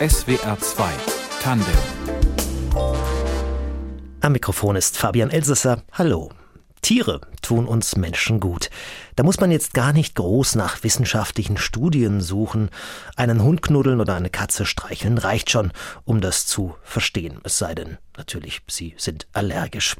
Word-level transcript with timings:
SWR 0.00 0.58
2 0.58 0.90
Tandem. 1.42 1.66
Am 4.22 4.32
Mikrofon 4.32 4.76
ist 4.76 4.96
Fabian 4.96 5.28
Elsesser. 5.28 5.82
Hallo. 5.92 6.30
Tiere 6.80 7.20
tun 7.42 7.66
uns 7.66 7.96
Menschen 7.96 8.40
gut. 8.40 8.70
Da 9.16 9.24
muss 9.24 9.40
man 9.40 9.50
jetzt 9.50 9.74
gar 9.74 9.92
nicht 9.92 10.14
groß 10.14 10.54
nach 10.54 10.82
wissenschaftlichen 10.82 11.58
Studien 11.58 12.22
suchen. 12.22 12.70
Einen 13.14 13.42
Hund 13.42 13.60
knuddeln 13.60 14.00
oder 14.00 14.14
eine 14.14 14.30
Katze 14.30 14.64
streicheln 14.64 15.18
reicht 15.18 15.50
schon, 15.50 15.70
um 16.06 16.22
das 16.22 16.46
zu 16.46 16.74
verstehen. 16.82 17.38
Es 17.42 17.58
sei 17.58 17.74
denn, 17.74 17.98
natürlich, 18.16 18.62
sie 18.68 18.94
sind 18.96 19.26
allergisch. 19.34 19.96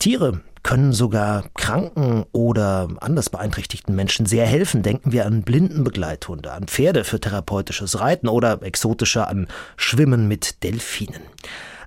Tiere 0.00 0.40
können 0.62 0.92
sogar 0.94 1.44
kranken 1.54 2.24
oder 2.32 2.88
anders 3.00 3.28
beeinträchtigten 3.28 3.94
Menschen 3.94 4.24
sehr 4.24 4.46
helfen. 4.46 4.82
Denken 4.82 5.12
wir 5.12 5.26
an 5.26 5.42
Blindenbegleithunde, 5.42 6.52
an 6.52 6.68
Pferde 6.68 7.04
für 7.04 7.20
therapeutisches 7.20 8.00
Reiten 8.00 8.26
oder 8.26 8.62
exotischer 8.62 9.28
an 9.28 9.46
Schwimmen 9.76 10.26
mit 10.26 10.62
Delfinen. 10.62 11.20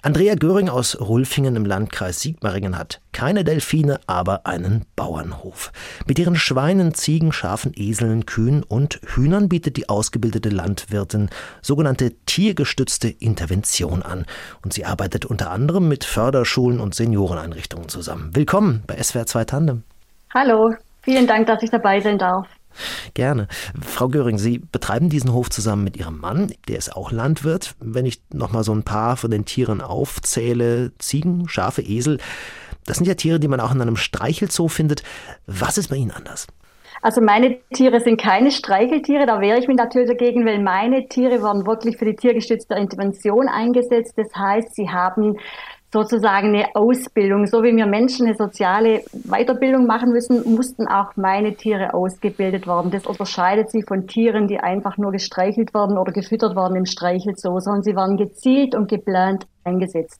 Andrea 0.05 0.35
Göring 0.35 0.67
aus 0.67 0.99
Rulfingen 0.99 1.55
im 1.55 1.65
Landkreis 1.65 2.19
Sigmaringen 2.19 2.77
hat 2.77 2.99
keine 3.13 3.45
Delfine, 3.45 4.01
aber 4.05 4.45
einen 4.45 4.83
Bauernhof. 4.97 5.71
Mit 6.05 6.19
ihren 6.19 6.35
Schweinen, 6.35 6.93
Ziegen, 6.93 7.31
Schafen, 7.31 7.71
Eseln, 7.73 8.25
Kühen 8.25 8.63
und 8.63 8.99
Hühnern 9.05 9.47
bietet 9.47 9.77
die 9.77 9.87
ausgebildete 9.87 10.49
Landwirtin 10.49 11.29
sogenannte 11.61 12.11
tiergestützte 12.25 13.07
Intervention 13.07 14.03
an. 14.03 14.25
Und 14.61 14.73
sie 14.73 14.83
arbeitet 14.83 15.23
unter 15.23 15.51
anderem 15.51 15.87
mit 15.87 16.03
Förderschulen 16.03 16.81
und 16.81 16.93
Senioreneinrichtungen 16.93 17.87
zusammen. 17.87 18.31
Willkommen 18.33 18.83
bei 18.85 19.01
SWR 19.01 19.25
2 19.25 19.45
Tandem. 19.45 19.83
Hallo, 20.33 20.75
vielen 21.01 21.27
Dank, 21.27 21.47
dass 21.47 21.63
ich 21.63 21.69
dabei 21.69 22.01
sein 22.01 22.17
darf. 22.17 22.45
Gerne. 23.13 23.47
Frau 23.81 24.07
Göring, 24.07 24.37
Sie 24.37 24.59
betreiben 24.59 25.09
diesen 25.09 25.33
Hof 25.33 25.49
zusammen 25.49 25.83
mit 25.83 25.97
Ihrem 25.97 26.19
Mann, 26.19 26.53
der 26.67 26.77
ist 26.77 26.95
auch 26.95 27.11
Landwirt. 27.11 27.75
Wenn 27.79 28.05
ich 28.05 28.21
nochmal 28.31 28.63
so 28.63 28.73
ein 28.73 28.83
paar 28.83 29.17
von 29.17 29.31
den 29.31 29.45
Tieren 29.45 29.81
aufzähle, 29.81 30.91
Ziegen, 30.99 31.47
Schafe, 31.47 31.81
Esel, 31.81 32.19
das 32.85 32.97
sind 32.97 33.07
ja 33.07 33.13
Tiere, 33.13 33.39
die 33.39 33.47
man 33.47 33.59
auch 33.59 33.73
in 33.73 33.81
einem 33.81 33.95
Streichelzoo 33.95 34.67
findet. 34.67 35.03
Was 35.45 35.77
ist 35.77 35.89
bei 35.89 35.95
Ihnen 35.95 36.11
anders? 36.11 36.47
Also 37.01 37.19
meine 37.19 37.59
Tiere 37.73 37.99
sind 37.99 38.19
keine 38.19 38.49
Streicheltiere, 38.49 39.25
da 39.25 39.41
wehre 39.41 39.59
ich 39.59 39.67
mich 39.67 39.75
natürlich 39.75 40.07
dagegen, 40.07 40.45
weil 40.45 40.59
meine 40.59 41.09
Tiere 41.09 41.43
werden 41.43 41.65
wirklich 41.65 41.97
für 41.97 42.05
die 42.05 42.15
tiergestützte 42.15 42.75
Intervention 42.75 43.49
eingesetzt. 43.49 44.13
Das 44.15 44.33
heißt, 44.33 44.73
sie 44.73 44.89
haben 44.89 45.37
sozusagen 45.93 46.47
eine 46.47 46.75
Ausbildung. 46.75 47.47
So 47.47 47.63
wie 47.63 47.73
wir 47.73 47.85
Menschen 47.85 48.25
eine 48.25 48.35
soziale 48.35 49.03
Weiterbildung 49.23 49.85
machen 49.85 50.11
müssen, 50.11 50.43
mussten 50.55 50.87
auch 50.87 51.15
meine 51.15 51.55
Tiere 51.55 51.93
ausgebildet 51.93 52.67
werden. 52.67 52.91
Das 52.91 53.05
unterscheidet 53.05 53.71
sie 53.71 53.83
von 53.83 54.07
Tieren, 54.07 54.47
die 54.47 54.59
einfach 54.59 54.97
nur 54.97 55.11
gestreichelt 55.11 55.73
werden 55.73 55.97
oder 55.97 56.11
gefüttert 56.11 56.55
werden 56.55 56.75
im 56.75 56.85
Streichelzoo, 56.85 57.59
sondern 57.59 57.83
sie 57.83 57.95
werden 57.95 58.17
gezielt 58.17 58.75
und 58.75 58.89
geplant 58.89 59.45
eingesetzt. 59.63 60.19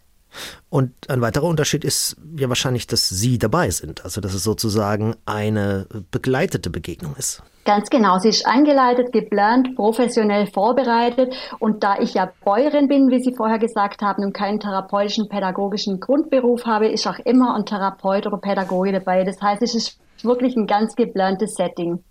Und 0.69 0.91
ein 1.09 1.21
weiterer 1.21 1.45
Unterschied 1.45 1.83
ist 1.83 2.15
ja 2.37 2.49
wahrscheinlich, 2.49 2.87
dass 2.87 3.07
Sie 3.07 3.37
dabei 3.37 3.69
sind, 3.69 4.03
also 4.03 4.19
dass 4.19 4.33
es 4.33 4.43
sozusagen 4.43 5.15
eine 5.25 5.85
begleitete 6.09 6.71
Begegnung 6.71 7.15
ist. 7.17 7.43
Ganz 7.65 7.89
genau. 7.89 8.19
Sie 8.19 8.29
ist 8.29 8.45
angeleitet, 8.45 9.13
geplant, 9.13 9.75
professionell 9.75 10.47
vorbereitet. 10.47 11.33
Und 11.59 11.83
da 11.83 11.97
ich 11.99 12.13
ja 12.13 12.31
Bäuerin 12.43 12.89
bin, 12.89 13.09
wie 13.09 13.23
Sie 13.23 13.33
vorher 13.33 13.59
gesagt 13.59 14.01
haben, 14.01 14.23
und 14.23 14.33
keinen 14.33 14.59
therapeutischen, 14.59 15.29
pädagogischen 15.29 15.99
Grundberuf 16.01 16.65
habe, 16.65 16.87
ist 16.87 17.07
auch 17.07 17.19
immer 17.19 17.55
ein 17.55 17.65
Therapeut 17.65 18.27
oder 18.27 18.37
Pädagoge 18.37 18.91
dabei. 18.91 19.23
Das 19.23 19.41
heißt, 19.41 19.61
es 19.61 19.75
ist 19.75 19.99
wirklich 20.23 20.57
ein 20.57 20.67
ganz 20.67 20.95
geplantes 20.95 21.55
Setting. 21.55 22.03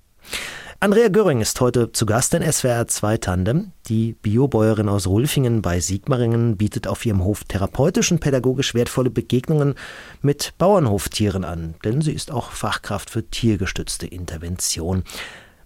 Andrea 0.83 1.07
Göring 1.11 1.41
ist 1.41 1.61
heute 1.61 1.93
zu 1.93 2.07
Gast 2.07 2.35
in 2.35 2.43
SWR 2.43 2.89
2 2.89 3.19
Tandem. 3.19 3.71
Die 3.87 4.15
Biobäuerin 4.15 4.89
aus 4.89 5.07
Rulfingen 5.07 5.63
bei 5.63 5.79
Sigmaringen 5.79 6.57
bietet 6.57 6.89
auf 6.89 7.07
ihrem 7.07 7.23
Hof 7.23 7.45
therapeutisch 7.45 8.11
und 8.11 8.19
pädagogisch 8.19 8.75
wertvolle 8.75 9.11
Begegnungen 9.11 9.77
mit 10.23 10.55
Bauernhoftieren 10.59 11.45
an, 11.45 11.77
denn 11.85 12.01
sie 12.01 12.11
ist 12.11 12.33
auch 12.33 12.51
Fachkraft 12.51 13.11
für 13.11 13.23
tiergestützte 13.31 14.09
Intervention. 14.09 15.05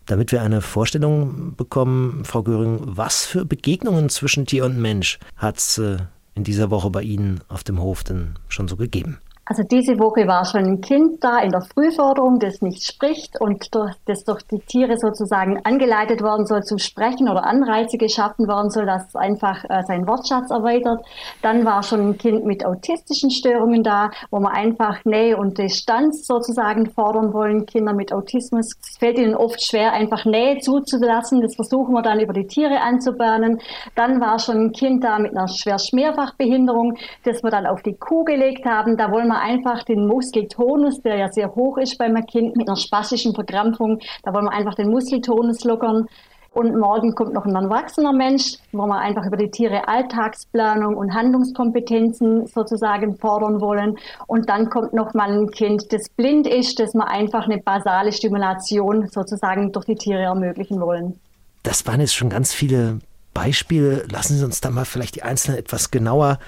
Damit 0.04 0.32
wir 0.32 0.42
eine 0.42 0.60
Vorstellung 0.60 1.56
bekommen, 1.56 2.26
Frau 2.26 2.42
Göring, 2.42 2.80
was 2.82 3.24
für 3.24 3.46
Begegnungen 3.46 4.10
zwischen 4.10 4.44
Tier 4.44 4.66
und 4.66 4.78
Mensch 4.78 5.18
hat 5.36 5.56
es 5.56 5.78
äh, 5.78 5.96
in 6.34 6.44
dieser 6.44 6.70
Woche 6.70 6.90
bei 6.90 7.00
Ihnen 7.00 7.40
auf 7.48 7.64
dem 7.64 7.80
Hof 7.80 8.04
denn 8.04 8.34
schon 8.48 8.68
so 8.68 8.76
gegeben? 8.76 9.16
Also 9.48 9.62
diese 9.62 10.00
Woche 10.00 10.26
war 10.26 10.44
schon 10.44 10.64
ein 10.64 10.80
Kind 10.80 11.22
da 11.22 11.38
in 11.38 11.50
der 11.50 11.60
Frühförderung, 11.60 12.40
das 12.40 12.62
nicht 12.62 12.82
spricht 12.82 13.40
und 13.40 13.72
durch, 13.72 13.94
das 14.04 14.24
durch 14.24 14.42
die 14.42 14.58
Tiere 14.58 14.98
sozusagen 14.98 15.60
angeleitet 15.64 16.20
worden 16.20 16.46
soll 16.46 16.64
zu 16.64 16.78
sprechen 16.78 17.28
oder 17.28 17.44
Anreize 17.44 17.96
geschaffen 17.96 18.48
werden 18.48 18.70
soll, 18.70 18.86
dass 18.86 19.14
einfach 19.14 19.62
äh, 19.68 19.84
sein 19.86 20.08
Wortschatz 20.08 20.50
erweitert. 20.50 21.06
Dann 21.42 21.64
war 21.64 21.84
schon 21.84 22.08
ein 22.08 22.18
Kind 22.18 22.44
mit 22.44 22.66
autistischen 22.66 23.30
Störungen 23.30 23.84
da, 23.84 24.10
wo 24.32 24.40
wir 24.40 24.50
einfach 24.50 25.04
Nähe 25.04 25.36
und 25.36 25.58
Distanz 25.58 26.26
sozusagen 26.26 26.90
fordern 26.90 27.32
wollen. 27.32 27.66
Kinder 27.66 27.92
mit 27.92 28.12
Autismus, 28.12 28.74
es 28.82 28.98
fällt 28.98 29.16
ihnen 29.16 29.36
oft 29.36 29.64
schwer, 29.64 29.92
einfach 29.92 30.24
Nähe 30.24 30.58
zuzulassen. 30.58 31.40
Das 31.40 31.54
versuchen 31.54 31.94
wir 31.94 32.02
dann 32.02 32.18
über 32.18 32.32
die 32.32 32.48
Tiere 32.48 32.80
anzubernen. 32.80 33.60
Dann 33.94 34.20
war 34.20 34.40
schon 34.40 34.56
ein 34.56 34.72
Kind 34.72 35.04
da 35.04 35.20
mit 35.20 35.36
einer 35.36 35.46
schwer 35.46 35.78
Schwerfachbehinderung, 35.78 36.96
das 37.22 37.44
wir 37.44 37.50
dann 37.50 37.66
auf 37.66 37.82
die 37.82 37.94
Kuh 37.94 38.24
gelegt 38.24 38.64
haben. 38.64 38.96
Da 38.96 39.12
wollen 39.12 39.28
wir 39.28 39.35
einfach 39.40 39.82
den 39.84 40.06
Muskeltonus, 40.06 41.00
der 41.02 41.16
ja 41.16 41.32
sehr 41.32 41.54
hoch 41.54 41.78
ist 41.78 41.98
bei 41.98 42.06
einem 42.06 42.26
Kind 42.26 42.56
mit 42.56 42.68
einer 42.68 42.76
spastischen 42.76 43.34
Verkrampfung, 43.34 44.00
da 44.22 44.32
wollen 44.32 44.46
wir 44.46 44.52
einfach 44.52 44.74
den 44.74 44.90
Muskeltonus 44.90 45.64
lockern. 45.64 46.06
Und 46.52 46.74
morgen 46.74 47.14
kommt 47.14 47.34
noch 47.34 47.44
ein 47.44 47.54
erwachsener 47.54 48.14
Mensch, 48.14 48.54
wo 48.72 48.86
wir 48.86 48.98
einfach 48.98 49.26
über 49.26 49.36
die 49.36 49.50
Tiere 49.50 49.88
Alltagsplanung 49.88 50.96
und 50.96 51.12
Handlungskompetenzen 51.12 52.46
sozusagen 52.46 53.18
fordern 53.18 53.60
wollen. 53.60 53.98
Und 54.26 54.48
dann 54.48 54.70
kommt 54.70 54.94
noch 54.94 55.12
mal 55.12 55.30
ein 55.30 55.50
Kind, 55.50 55.92
das 55.92 56.08
blind 56.08 56.46
ist, 56.46 56.80
das 56.80 56.94
wir 56.94 57.06
einfach 57.08 57.44
eine 57.44 57.58
basale 57.58 58.10
Stimulation 58.10 59.06
sozusagen 59.08 59.70
durch 59.70 59.84
die 59.84 59.96
Tiere 59.96 60.22
ermöglichen 60.22 60.80
wollen. 60.80 61.20
Das 61.62 61.86
waren 61.86 62.00
jetzt 62.00 62.14
schon 62.14 62.30
ganz 62.30 62.54
viele 62.54 63.00
Beispiele. 63.34 64.06
Lassen 64.10 64.38
Sie 64.38 64.44
uns 64.44 64.62
da 64.62 64.70
mal 64.70 64.86
vielleicht 64.86 65.16
die 65.16 65.24
einzelnen 65.24 65.58
etwas 65.58 65.90
genauer 65.90 66.38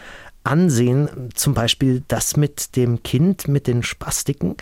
ansehen, 0.45 1.31
zum 1.35 1.55
Beispiel 1.55 2.03
das 2.09 2.37
mit 2.37 2.77
dem 2.77 3.03
Kind, 3.03 3.49
mit 3.49 3.67
den 3.67 3.83
Spastiken, 3.83 4.57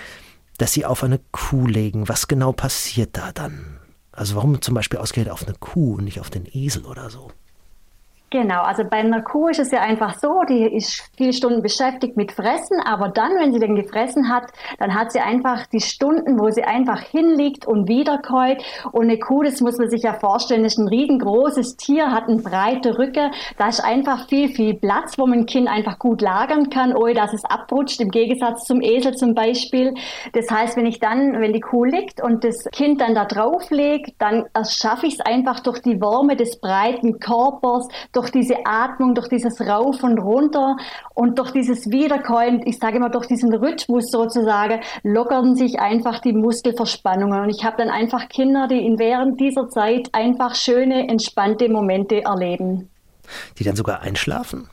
dass 0.58 0.72
sie 0.72 0.84
auf 0.84 1.04
eine 1.04 1.20
Kuh 1.32 1.66
legen. 1.66 2.08
Was 2.08 2.28
genau 2.28 2.52
passiert 2.52 3.10
da 3.16 3.32
dann? 3.32 3.78
Also 4.12 4.36
warum 4.36 4.62
zum 4.62 4.74
Beispiel 4.74 4.98
ausgerechnet 4.98 5.32
auf 5.32 5.46
eine 5.46 5.56
Kuh 5.58 5.96
und 5.96 6.04
nicht 6.04 6.20
auf 6.20 6.30
den 6.30 6.46
Esel 6.50 6.84
oder 6.84 7.10
so? 7.10 7.30
Genau, 8.38 8.64
also 8.64 8.84
bei 8.84 8.98
einer 8.98 9.22
Kuh 9.22 9.48
ist 9.48 9.60
es 9.60 9.70
ja 9.70 9.80
einfach 9.80 10.18
so, 10.20 10.42
die 10.46 10.62
ist 10.64 11.10
viele 11.16 11.32
Stunden 11.32 11.62
beschäftigt 11.62 12.18
mit 12.18 12.32
Fressen, 12.32 12.82
aber 12.84 13.08
dann, 13.08 13.30
wenn 13.40 13.50
sie 13.54 13.58
dann 13.58 13.74
gefressen 13.74 14.28
hat, 14.28 14.52
dann 14.78 14.94
hat 14.94 15.10
sie 15.10 15.20
einfach 15.20 15.64
die 15.68 15.80
Stunden, 15.80 16.38
wo 16.38 16.50
sie 16.50 16.62
einfach 16.62 17.00
hinliegt 17.00 17.66
und 17.66 17.88
wiederkäut. 17.88 18.62
Und 18.92 19.04
eine 19.04 19.18
Kuh, 19.18 19.42
das 19.42 19.62
muss 19.62 19.78
man 19.78 19.88
sich 19.88 20.02
ja 20.02 20.12
vorstellen, 20.12 20.66
ist 20.66 20.76
ein 20.76 20.86
riesengroßes 20.86 21.78
Tier, 21.78 22.12
hat 22.12 22.28
eine 22.28 22.42
breite 22.42 22.98
Rücke. 22.98 23.30
Da 23.56 23.68
ist 23.68 23.82
einfach 23.82 24.28
viel, 24.28 24.50
viel 24.50 24.74
Platz, 24.74 25.16
wo 25.16 25.26
man 25.26 25.38
ein 25.38 25.46
Kind 25.46 25.66
einfach 25.66 25.98
gut 25.98 26.20
lagern 26.20 26.68
kann, 26.68 26.94
ohne 26.94 27.14
dass 27.14 27.32
es 27.32 27.42
abrutscht, 27.46 28.02
im 28.02 28.10
Gegensatz 28.10 28.64
zum 28.64 28.82
Esel 28.82 29.16
zum 29.16 29.34
Beispiel. 29.34 29.94
Das 30.34 30.50
heißt, 30.50 30.76
wenn 30.76 30.84
ich 30.84 31.00
dann, 31.00 31.40
wenn 31.40 31.54
die 31.54 31.60
Kuh 31.60 31.86
liegt 31.86 32.22
und 32.22 32.44
das 32.44 32.64
Kind 32.72 33.00
dann 33.00 33.14
da 33.14 33.24
drauf 33.24 33.70
legt, 33.70 34.20
dann 34.20 34.44
schaffe 34.68 35.06
ich 35.06 35.14
es 35.14 35.20
einfach 35.20 35.60
durch 35.60 35.80
die 35.80 36.02
Wärme 36.02 36.36
des 36.36 36.60
breiten 36.60 37.18
Körpers, 37.18 37.88
durch 38.12 38.25
diese 38.30 38.56
Atmung, 38.64 39.14
durch 39.14 39.28
dieses 39.28 39.60
Rauf 39.60 40.02
und 40.02 40.18
runter 40.18 40.76
und 41.14 41.38
durch 41.38 41.50
dieses 41.52 41.90
Wiederkäuen, 41.90 42.62
ich 42.64 42.78
sage 42.78 42.96
immer 42.96 43.10
durch 43.10 43.26
diesen 43.26 43.52
Rhythmus 43.54 44.10
sozusagen, 44.10 44.80
lockern 45.02 45.54
sich 45.54 45.78
einfach 45.80 46.20
die 46.20 46.32
Muskelverspannungen. 46.32 47.42
Und 47.42 47.50
ich 47.50 47.64
habe 47.64 47.76
dann 47.78 47.90
einfach 47.90 48.28
Kinder, 48.28 48.68
die 48.68 48.84
in 48.84 48.98
während 48.98 49.40
dieser 49.40 49.68
Zeit 49.68 50.08
einfach 50.12 50.54
schöne, 50.54 51.08
entspannte 51.08 51.68
Momente 51.68 52.22
erleben. 52.22 52.90
Die 53.58 53.64
dann 53.64 53.76
sogar 53.76 54.02
einschlafen? 54.02 54.68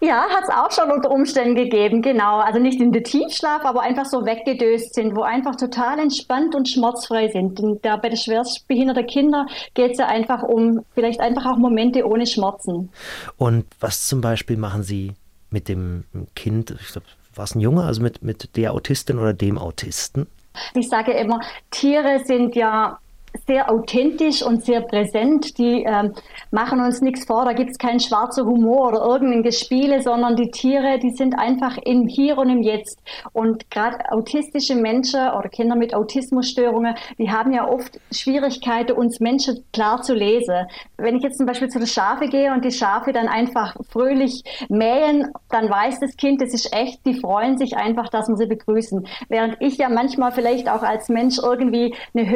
Ja, 0.00 0.28
hat 0.30 0.44
es 0.44 0.50
auch 0.50 0.70
schon 0.70 0.90
unter 0.90 1.10
Umständen 1.10 1.54
gegeben, 1.54 2.00
genau. 2.00 2.38
Also 2.38 2.58
nicht 2.58 2.80
in 2.80 2.90
den 2.90 3.04
Tiefschlaf, 3.04 3.64
aber 3.64 3.82
einfach 3.82 4.06
so 4.06 4.24
weggedöst 4.24 4.94
sind, 4.94 5.14
wo 5.14 5.22
einfach 5.22 5.56
total 5.56 5.98
entspannt 5.98 6.54
und 6.54 6.68
schmerzfrei 6.68 7.28
sind. 7.28 7.60
Und 7.60 7.84
da 7.84 7.96
bei 7.96 8.08
den 8.08 8.16
schwerstbehinderten 8.16 9.06
Kindern 9.06 9.46
geht 9.74 9.92
es 9.92 9.98
ja 9.98 10.06
einfach 10.06 10.42
um 10.42 10.80
vielleicht 10.94 11.20
einfach 11.20 11.44
auch 11.44 11.58
Momente 11.58 12.06
ohne 12.06 12.26
Schmerzen. 12.26 12.90
Und 13.36 13.66
was 13.78 14.06
zum 14.06 14.22
Beispiel 14.22 14.56
machen 14.56 14.82
Sie 14.82 15.12
mit 15.50 15.68
dem 15.68 16.04
Kind, 16.34 16.74
ich 16.80 16.92
glaube, 16.92 17.06
war 17.34 17.44
es 17.44 17.54
ein 17.54 17.60
Junge, 17.60 17.84
also 17.84 18.02
mit, 18.02 18.22
mit 18.22 18.56
der 18.56 18.72
Autistin 18.72 19.18
oder 19.18 19.34
dem 19.34 19.58
Autisten? 19.58 20.26
Ich 20.74 20.88
sage 20.88 21.12
immer, 21.12 21.40
Tiere 21.70 22.20
sind 22.24 22.56
ja 22.56 22.98
sehr 23.46 23.70
authentisch 23.70 24.42
und 24.42 24.64
sehr 24.64 24.80
präsent. 24.80 25.58
Die 25.58 25.84
ähm, 25.84 26.14
machen 26.50 26.80
uns 26.80 27.00
nichts 27.00 27.24
vor, 27.24 27.44
da 27.44 27.52
gibt 27.52 27.70
es 27.70 27.78
keinen 27.78 28.00
schwarzen 28.00 28.46
Humor 28.46 28.88
oder 28.88 29.04
irgendein 29.04 29.42
Gespiele, 29.42 30.02
sondern 30.02 30.36
die 30.36 30.50
Tiere, 30.50 30.98
die 30.98 31.10
sind 31.10 31.38
einfach 31.38 31.76
im 31.78 32.06
Hier 32.06 32.38
und 32.38 32.50
im 32.50 32.62
Jetzt. 32.62 32.98
Und 33.32 33.70
gerade 33.70 33.98
autistische 34.10 34.74
Menschen 34.74 35.20
oder 35.20 35.48
Kinder 35.48 35.76
mit 35.76 35.94
Autismusstörungen, 35.94 36.94
die 37.18 37.30
haben 37.30 37.52
ja 37.52 37.68
oft 37.68 37.98
Schwierigkeiten, 38.10 38.92
uns 38.92 39.20
Menschen 39.20 39.64
klar 39.72 40.02
zu 40.02 40.14
lesen. 40.14 40.66
Wenn 40.96 41.16
ich 41.16 41.22
jetzt 41.22 41.38
zum 41.38 41.46
Beispiel 41.46 41.68
zu 41.68 41.78
den 41.78 41.86
Schafe 41.86 42.28
gehe 42.28 42.52
und 42.52 42.64
die 42.64 42.72
Schafe 42.72 43.12
dann 43.12 43.28
einfach 43.28 43.76
fröhlich 43.90 44.42
mähen, 44.68 45.32
dann 45.50 45.68
weiß 45.68 46.00
das 46.00 46.16
Kind, 46.16 46.40
das 46.40 46.54
ist 46.54 46.72
echt, 46.72 47.04
die 47.06 47.14
freuen 47.14 47.58
sich 47.58 47.76
einfach, 47.76 48.08
dass 48.08 48.28
wir 48.28 48.36
sie 48.36 48.46
begrüßen. 48.46 49.06
Während 49.28 49.56
ich 49.60 49.78
ja 49.78 49.88
manchmal 49.88 50.32
vielleicht 50.32 50.68
auch 50.68 50.82
als 50.82 51.08
Mensch 51.08 51.38
irgendwie 51.42 51.94
eine 52.14 52.28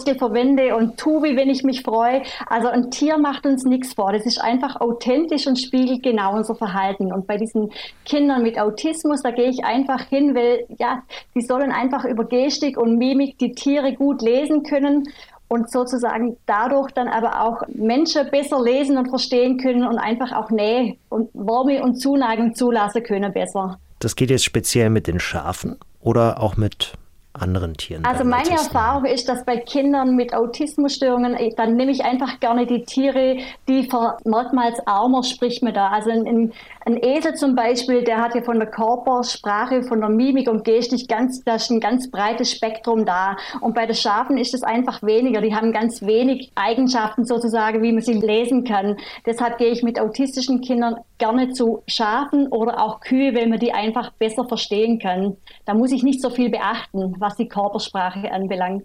Höflichkeitsfloskel 0.00 0.16
verwende 0.16 0.76
und 0.76 0.98
tue, 0.98 1.22
wie 1.22 1.36
wenn 1.36 1.50
ich 1.50 1.62
mich 1.62 1.82
freue. 1.82 2.22
Also 2.46 2.68
ein 2.68 2.90
Tier 2.90 3.18
macht 3.18 3.46
uns 3.46 3.64
nichts 3.64 3.94
vor. 3.94 4.12
Das 4.12 4.26
ist 4.26 4.40
einfach 4.40 4.80
authentisch 4.80 5.46
und 5.46 5.58
spiegelt 5.58 6.02
genau 6.02 6.36
unser 6.36 6.54
Verhalten. 6.54 7.12
Und 7.12 7.26
bei 7.26 7.36
diesen 7.36 7.70
Kindern 8.04 8.42
mit 8.42 8.58
Autismus, 8.58 9.22
da 9.22 9.30
gehe 9.30 9.48
ich 9.48 9.64
einfach 9.64 10.02
hin, 10.08 10.34
weil 10.34 10.64
ja, 10.78 11.02
die 11.34 11.42
sollen 11.42 11.72
einfach 11.72 12.04
über 12.04 12.24
Gestik 12.24 12.78
und 12.78 12.96
Mimik 12.96 13.38
die 13.38 13.52
Tiere 13.52 13.94
gut 13.94 14.22
lesen 14.22 14.62
können 14.62 15.08
und 15.48 15.70
sozusagen 15.70 16.36
dadurch 16.46 16.92
dann 16.92 17.08
aber 17.08 17.42
auch 17.42 17.62
Menschen 17.68 18.30
besser 18.30 18.62
lesen 18.62 18.96
und 18.96 19.08
verstehen 19.08 19.58
können 19.58 19.86
und 19.86 19.98
einfach 19.98 20.32
auch 20.32 20.50
Nähe 20.50 20.96
und 21.08 21.30
Wärme 21.34 21.82
und 21.82 21.96
Zuneigung 22.00 22.54
zulassen 22.54 23.02
können 23.02 23.32
besser. 23.32 23.78
Das 23.98 24.16
geht 24.16 24.30
jetzt 24.30 24.44
speziell 24.44 24.90
mit 24.90 25.06
den 25.06 25.18
Schafen 25.18 25.76
oder 26.00 26.40
auch 26.40 26.56
mit 26.56 26.94
anderen 27.40 27.74
Tieren? 27.74 28.04
Also 28.04 28.24
meine 28.24 28.50
Erfahrung 28.50 29.04
ist, 29.04 29.28
dass 29.28 29.44
bei 29.44 29.56
Kindern 29.56 30.16
mit 30.16 30.34
Autismusstörungen, 30.34 31.34
äh, 31.34 31.54
dann 31.56 31.76
nehme 31.76 31.90
ich 31.92 32.04
einfach 32.04 32.40
gerne 32.40 32.66
die 32.66 32.84
Tiere, 32.84 33.38
die 33.68 33.88
merkmalsarmer 34.24 35.22
spricht 35.22 35.62
man 35.62 35.74
da. 35.74 35.88
Also 35.88 36.10
ein, 36.10 36.26
ein, 36.26 36.52
Esel 36.86 37.34
zum 37.34 37.54
Beispiel, 37.54 38.02
der 38.02 38.18
hat 38.18 38.34
ja 38.34 38.42
von 38.42 38.58
der 38.58 38.68
Körpersprache, 38.68 39.82
von 39.82 40.00
der 40.00 40.08
Mimik 40.08 40.48
und 40.48 40.64
Gestik 40.64 41.08
ganz, 41.08 41.42
da 41.44 41.56
ist 41.56 41.70
ein 41.70 41.80
ganz 41.80 42.10
breites 42.10 42.50
Spektrum 42.52 43.04
da. 43.04 43.36
Und 43.60 43.74
bei 43.74 43.86
den 43.86 43.94
Schafen 43.94 44.38
ist 44.38 44.54
es 44.54 44.62
einfach 44.62 45.02
weniger. 45.02 45.40
Die 45.40 45.54
haben 45.54 45.72
ganz 45.72 46.02
wenig 46.02 46.50
Eigenschaften 46.54 47.24
sozusagen, 47.26 47.82
wie 47.82 47.92
man 47.92 48.02
sie 48.02 48.14
lesen 48.14 48.64
kann. 48.64 48.96
Deshalb 49.26 49.58
gehe 49.58 49.70
ich 49.70 49.82
mit 49.82 50.00
autistischen 50.00 50.62
Kindern 50.62 50.96
gerne 51.18 51.52
zu 51.52 51.82
Schafen 51.86 52.48
oder 52.48 52.82
auch 52.82 53.00
Kühe, 53.00 53.34
weil 53.34 53.48
man 53.48 53.58
die 53.58 53.72
einfach 53.72 54.10
besser 54.12 54.46
verstehen 54.48 54.98
kann. 54.98 55.36
Da 55.66 55.74
muss 55.74 55.92
ich 55.92 56.02
nicht 56.02 56.22
so 56.22 56.30
viel 56.30 56.50
beachten 56.50 57.16
was 57.18 57.36
die 57.36 57.48
Körpersprache 57.48 58.30
anbelangt. 58.32 58.84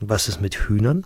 Was 0.00 0.28
ist 0.28 0.40
mit 0.40 0.54
Hühnern, 0.56 1.04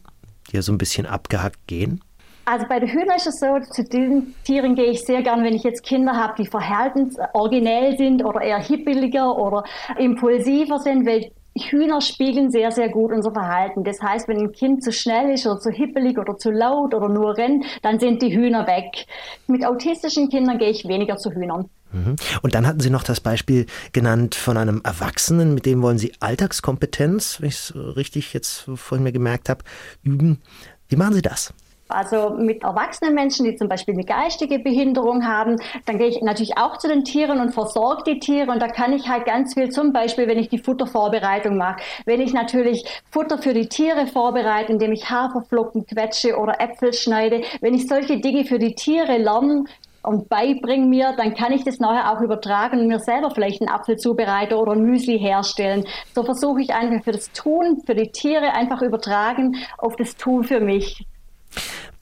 die 0.50 0.56
ja 0.56 0.62
so 0.62 0.72
ein 0.72 0.78
bisschen 0.78 1.06
abgehackt 1.06 1.66
gehen? 1.66 2.00
Also 2.44 2.66
bei 2.68 2.80
den 2.80 2.88
Hühnern 2.90 3.16
ist 3.16 3.26
es 3.26 3.40
so, 3.40 3.58
zu 3.70 3.84
diesen 3.84 4.34
Tieren 4.44 4.74
gehe 4.74 4.90
ich 4.90 5.04
sehr 5.04 5.22
gern, 5.22 5.42
wenn 5.44 5.54
ich 5.54 5.62
jetzt 5.62 5.82
Kinder 5.82 6.12
habe, 6.12 6.34
die 6.38 6.46
verhaltensoriginell 6.46 7.96
sind 7.96 8.24
oder 8.24 8.42
eher 8.42 8.58
hippeliger 8.58 9.36
oder 9.38 9.64
impulsiver 9.98 10.78
sind, 10.78 11.06
weil 11.06 11.30
Hühner 11.56 12.00
spiegeln 12.00 12.50
sehr, 12.50 12.72
sehr 12.72 12.88
gut 12.88 13.12
unser 13.12 13.32
Verhalten. 13.32 13.84
Das 13.84 14.00
heißt, 14.02 14.26
wenn 14.28 14.38
ein 14.38 14.52
Kind 14.52 14.82
zu 14.82 14.92
schnell 14.92 15.32
ist 15.32 15.46
oder 15.46 15.60
zu 15.60 15.70
hippelig 15.70 16.18
oder 16.18 16.36
zu 16.36 16.50
laut 16.50 16.94
oder 16.94 17.08
nur 17.08 17.36
rennt, 17.36 17.64
dann 17.82 18.00
sind 18.00 18.22
die 18.22 18.34
Hühner 18.34 18.66
weg. 18.66 19.06
Mit 19.46 19.64
autistischen 19.64 20.28
Kindern 20.28 20.58
gehe 20.58 20.70
ich 20.70 20.86
weniger 20.88 21.16
zu 21.16 21.30
Hühnern. 21.30 21.70
Mhm. 21.92 22.16
Und 22.42 22.54
dann 22.54 22.66
hatten 22.66 22.80
Sie 22.80 22.90
noch 22.90 23.04
das 23.04 23.20
Beispiel 23.20 23.66
genannt 23.92 24.34
von 24.34 24.56
einem 24.56 24.80
Erwachsenen, 24.84 25.54
mit 25.54 25.64
dem 25.64 25.80
wollen 25.80 25.98
Sie 25.98 26.12
Alltagskompetenz, 26.18 27.40
wenn 27.40 27.48
ich 27.48 27.54
es 27.54 27.74
richtig 27.74 28.34
jetzt 28.34 28.68
vorhin 28.74 29.04
mir 29.04 29.12
gemerkt 29.12 29.48
habe, 29.48 29.62
üben. 30.02 30.42
Wie 30.88 30.96
machen 30.96 31.14
Sie 31.14 31.22
das? 31.22 31.54
Also 31.94 32.30
mit 32.30 32.62
erwachsenen 32.62 33.14
Menschen, 33.14 33.44
die 33.44 33.56
zum 33.56 33.68
Beispiel 33.68 33.94
eine 33.94 34.04
geistige 34.04 34.58
Behinderung 34.58 35.26
haben, 35.26 35.56
dann 35.86 35.98
gehe 35.98 36.08
ich 36.08 36.20
natürlich 36.20 36.58
auch 36.58 36.76
zu 36.78 36.88
den 36.88 37.04
Tieren 37.04 37.40
und 37.40 37.52
versorge 37.52 38.02
die 38.06 38.18
Tiere. 38.18 38.50
Und 38.50 38.60
da 38.60 38.68
kann 38.68 38.92
ich 38.92 39.08
halt 39.08 39.24
ganz 39.26 39.54
viel, 39.54 39.70
zum 39.70 39.92
Beispiel, 39.92 40.26
wenn 40.26 40.38
ich 40.38 40.48
die 40.48 40.58
Futtervorbereitung 40.58 41.56
mache, 41.56 41.82
wenn 42.04 42.20
ich 42.20 42.32
natürlich 42.32 42.84
Futter 43.10 43.38
für 43.38 43.54
die 43.54 43.68
Tiere 43.68 44.06
vorbereite, 44.06 44.72
indem 44.72 44.92
ich 44.92 45.08
Haferflocken 45.08 45.86
quetsche 45.86 46.36
oder 46.36 46.60
Äpfel 46.60 46.92
schneide, 46.92 47.42
wenn 47.60 47.74
ich 47.74 47.86
solche 47.86 48.20
Dinge 48.20 48.44
für 48.44 48.58
die 48.58 48.74
Tiere 48.74 49.16
lerne, 49.16 49.64
und 50.04 50.28
beibringe 50.28 50.86
mir, 50.86 51.14
dann 51.16 51.34
kann 51.34 51.52
ich 51.52 51.64
das 51.64 51.80
nachher 51.80 52.12
auch 52.12 52.20
übertragen 52.20 52.80
und 52.80 52.88
mir 52.88 53.00
selber 53.00 53.30
vielleicht 53.30 53.60
einen 53.60 53.70
Apfel 53.70 53.96
zubereiten 53.96 54.54
oder 54.54 54.72
ein 54.72 54.82
Müsli 54.82 55.18
herstellen. 55.18 55.84
So 56.14 56.22
versuche 56.24 56.60
ich 56.60 56.74
einfach 56.74 57.02
für 57.04 57.12
das 57.12 57.32
Tun, 57.32 57.82
für 57.84 57.94
die 57.94 58.10
Tiere 58.10 58.52
einfach 58.52 58.82
übertragen 58.82 59.56
auf 59.78 59.96
das 59.96 60.16
Tun 60.16 60.44
für 60.44 60.60
mich. 60.60 61.06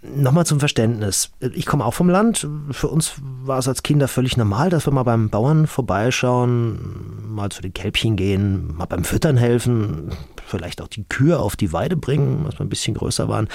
Nochmal 0.02 0.44
zum 0.44 0.58
Verständnis. 0.58 1.30
Ich 1.40 1.64
komme 1.64 1.84
auch 1.84 1.94
vom 1.94 2.10
Land. 2.10 2.48
Für 2.72 2.88
uns 2.88 3.12
war 3.20 3.58
es 3.58 3.68
als 3.68 3.84
Kinder 3.84 4.08
völlig 4.08 4.36
normal, 4.36 4.68
dass 4.68 4.84
wir 4.84 4.92
mal 4.92 5.04
beim 5.04 5.30
Bauern 5.30 5.68
vorbeischauen, 5.68 7.32
mal 7.32 7.50
zu 7.50 7.62
den 7.62 7.72
Kälbchen 7.72 8.16
gehen, 8.16 8.74
mal 8.74 8.86
beim 8.86 9.04
Füttern 9.04 9.36
helfen, 9.36 10.10
vielleicht 10.44 10.82
auch 10.82 10.88
die 10.88 11.04
Kühe 11.04 11.38
auf 11.38 11.54
die 11.54 11.72
Weide 11.72 11.96
bringen, 11.96 12.46
als 12.46 12.58
wir 12.58 12.66
ein 12.66 12.68
bisschen 12.68 12.94
größer 12.94 13.28
waren. 13.28 13.48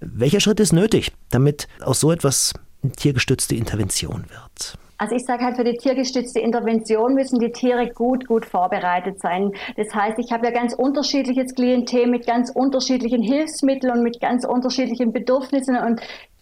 Welcher 0.00 0.40
Schritt 0.40 0.58
ist 0.58 0.72
nötig, 0.72 1.12
damit 1.30 1.68
aus 1.80 2.00
so 2.00 2.10
etwas 2.10 2.54
tiergestützte 2.96 3.54
Intervention 3.54 4.24
wird? 4.28 4.78
Also 4.98 5.14
ich 5.14 5.24
sage 5.24 5.44
halt, 5.44 5.56
für 5.56 5.64
die 5.64 5.76
tiergestützte 5.76 6.40
Intervention 6.40 7.14
müssen 7.14 7.38
die 7.38 7.52
Tiere 7.52 7.88
gut, 7.88 8.26
gut 8.26 8.46
vorbereitet 8.46 9.20
sein. 9.20 9.52
Das 9.76 9.94
heißt, 9.94 10.18
ich 10.18 10.32
habe 10.32 10.46
ja 10.46 10.52
ganz 10.52 10.74
unterschiedliches 10.74 11.54
Klientel 11.54 12.06
mit 12.06 12.26
ganz 12.26 12.50
unterschiedlichen 12.50 13.22
Hilfsmitteln 13.22 13.92
und 13.92 14.02
mit 14.02 14.20
ganz 14.20 14.44
unterschiedlichen 14.44 15.12
Bedürfnissen 15.12 15.76
und 15.76 16.00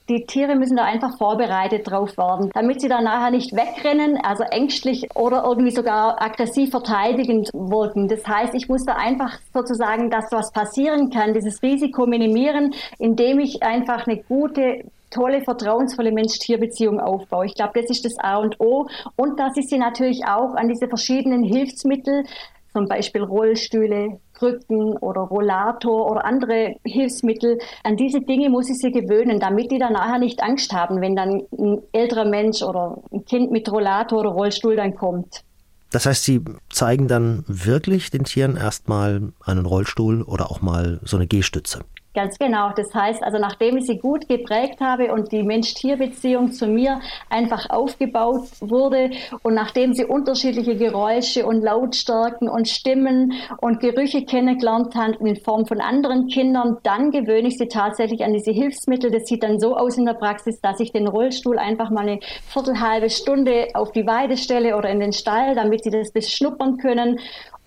die 0.08 0.26
Tiere 0.26 0.56
müssen 0.56 0.76
da 0.76 0.84
einfach 0.84 1.16
vorbereitet 1.16 1.88
drauf 1.90 2.16
werden, 2.18 2.50
damit 2.54 2.80
sie 2.80 2.88
dann 2.88 3.04
nachher 3.04 3.30
nicht 3.30 3.52
wegrennen, 3.52 4.18
also 4.22 4.42
ängstlich 4.42 5.08
oder 5.14 5.44
irgendwie 5.44 5.70
sogar 5.70 6.20
aggressiv 6.20 6.70
verteidigend 6.70 7.50
wirken. 7.52 8.08
Das 8.08 8.26
heißt, 8.26 8.54
ich 8.54 8.68
muss 8.68 8.84
da 8.84 8.94
einfach 8.94 9.38
sozusagen, 9.54 10.10
dass 10.10 10.32
was 10.32 10.52
passieren 10.52 11.10
kann, 11.10 11.34
dieses 11.34 11.62
Risiko 11.62 12.06
minimieren, 12.06 12.74
indem 12.98 13.38
ich 13.38 13.62
einfach 13.62 14.06
eine 14.06 14.18
gute 14.18 14.84
tolle, 15.12 15.42
vertrauensvolle 15.42 16.12
Mensch-Tier-Beziehung 16.12 17.00
aufbaue. 17.00 17.46
Ich 17.46 17.54
glaube, 17.54 17.80
das 17.80 17.90
ist 17.90 18.04
das 18.04 18.18
A 18.18 18.36
und 18.36 18.60
O. 18.60 18.88
Und 19.16 19.38
dass 19.38 19.56
ich 19.56 19.68
sie 19.68 19.78
natürlich 19.78 20.24
auch 20.24 20.54
an 20.54 20.68
diese 20.68 20.88
verschiedenen 20.88 21.42
Hilfsmittel, 21.42 22.24
zum 22.72 22.86
Beispiel 22.86 23.22
Rollstühle, 23.22 24.18
Krücken 24.32 24.96
oder 24.96 25.20
Rollator 25.20 26.10
oder 26.10 26.24
andere 26.24 26.74
Hilfsmittel, 26.84 27.58
an 27.84 27.96
diese 27.96 28.20
Dinge 28.20 28.48
muss 28.48 28.70
ich 28.70 28.78
sie 28.78 28.90
gewöhnen, 28.90 29.38
damit 29.38 29.70
die 29.70 29.78
dann 29.78 29.92
nachher 29.92 30.18
nicht 30.18 30.42
Angst 30.42 30.72
haben, 30.72 31.00
wenn 31.00 31.14
dann 31.14 31.42
ein 31.56 31.82
älterer 31.92 32.24
Mensch 32.24 32.62
oder 32.62 32.98
ein 33.12 33.24
Kind 33.24 33.52
mit 33.52 33.70
Rollator 33.70 34.20
oder 34.20 34.30
Rollstuhl 34.30 34.76
dann 34.76 34.94
kommt. 34.94 35.44
Das 35.92 36.06
heißt, 36.06 36.24
Sie 36.24 36.40
zeigen 36.70 37.06
dann 37.06 37.44
wirklich 37.46 38.10
den 38.10 38.24
Tieren 38.24 38.56
erstmal 38.56 39.32
einen 39.44 39.66
Rollstuhl 39.66 40.22
oder 40.22 40.50
auch 40.50 40.62
mal 40.62 41.00
so 41.04 41.16
eine 41.18 41.26
Gehstütze. 41.26 41.84
Ganz 42.14 42.38
genau. 42.38 42.72
Das 42.76 42.94
heißt, 42.94 43.22
also 43.22 43.38
nachdem 43.38 43.78
ich 43.78 43.86
sie 43.86 43.98
gut 43.98 44.28
geprägt 44.28 44.80
habe 44.80 45.14
und 45.14 45.32
die 45.32 45.42
Mensch-Tier-Beziehung 45.42 46.52
zu 46.52 46.66
mir 46.66 47.00
einfach 47.30 47.70
aufgebaut 47.70 48.48
wurde 48.60 49.12
und 49.42 49.54
nachdem 49.54 49.94
sie 49.94 50.04
unterschiedliche 50.04 50.76
Geräusche 50.76 51.46
und 51.46 51.62
Lautstärken 51.62 52.50
und 52.50 52.68
Stimmen 52.68 53.32
und 53.62 53.80
Gerüche 53.80 54.26
kennengelernt 54.26 54.94
haben 54.94 55.14
in 55.26 55.36
Form 55.36 55.64
von 55.64 55.80
anderen 55.80 56.26
Kindern, 56.26 56.76
dann 56.82 57.12
gewöhne 57.12 57.48
ich 57.48 57.56
sie 57.56 57.68
tatsächlich 57.68 58.22
an 58.24 58.34
diese 58.34 58.50
Hilfsmittel. 58.50 59.10
Das 59.10 59.26
sieht 59.26 59.42
dann 59.42 59.58
so 59.58 59.74
aus 59.74 59.96
in 59.96 60.04
der 60.04 60.12
Praxis, 60.14 60.60
dass 60.60 60.80
ich 60.80 60.92
den 60.92 61.08
Rollstuhl 61.08 61.58
einfach 61.58 61.88
mal 61.88 62.06
eine 62.06 62.20
viertelhalbe 62.46 63.08
Stunde 63.08 63.68
auf 63.72 63.90
die 63.92 64.06
Weide 64.06 64.36
stelle 64.36 64.76
oder 64.76 64.90
in 64.90 65.00
den 65.00 65.14
Stall, 65.14 65.54
damit 65.54 65.82
sie 65.84 65.90
das 65.90 66.12
beschnuppern 66.12 66.76
können 66.76 67.18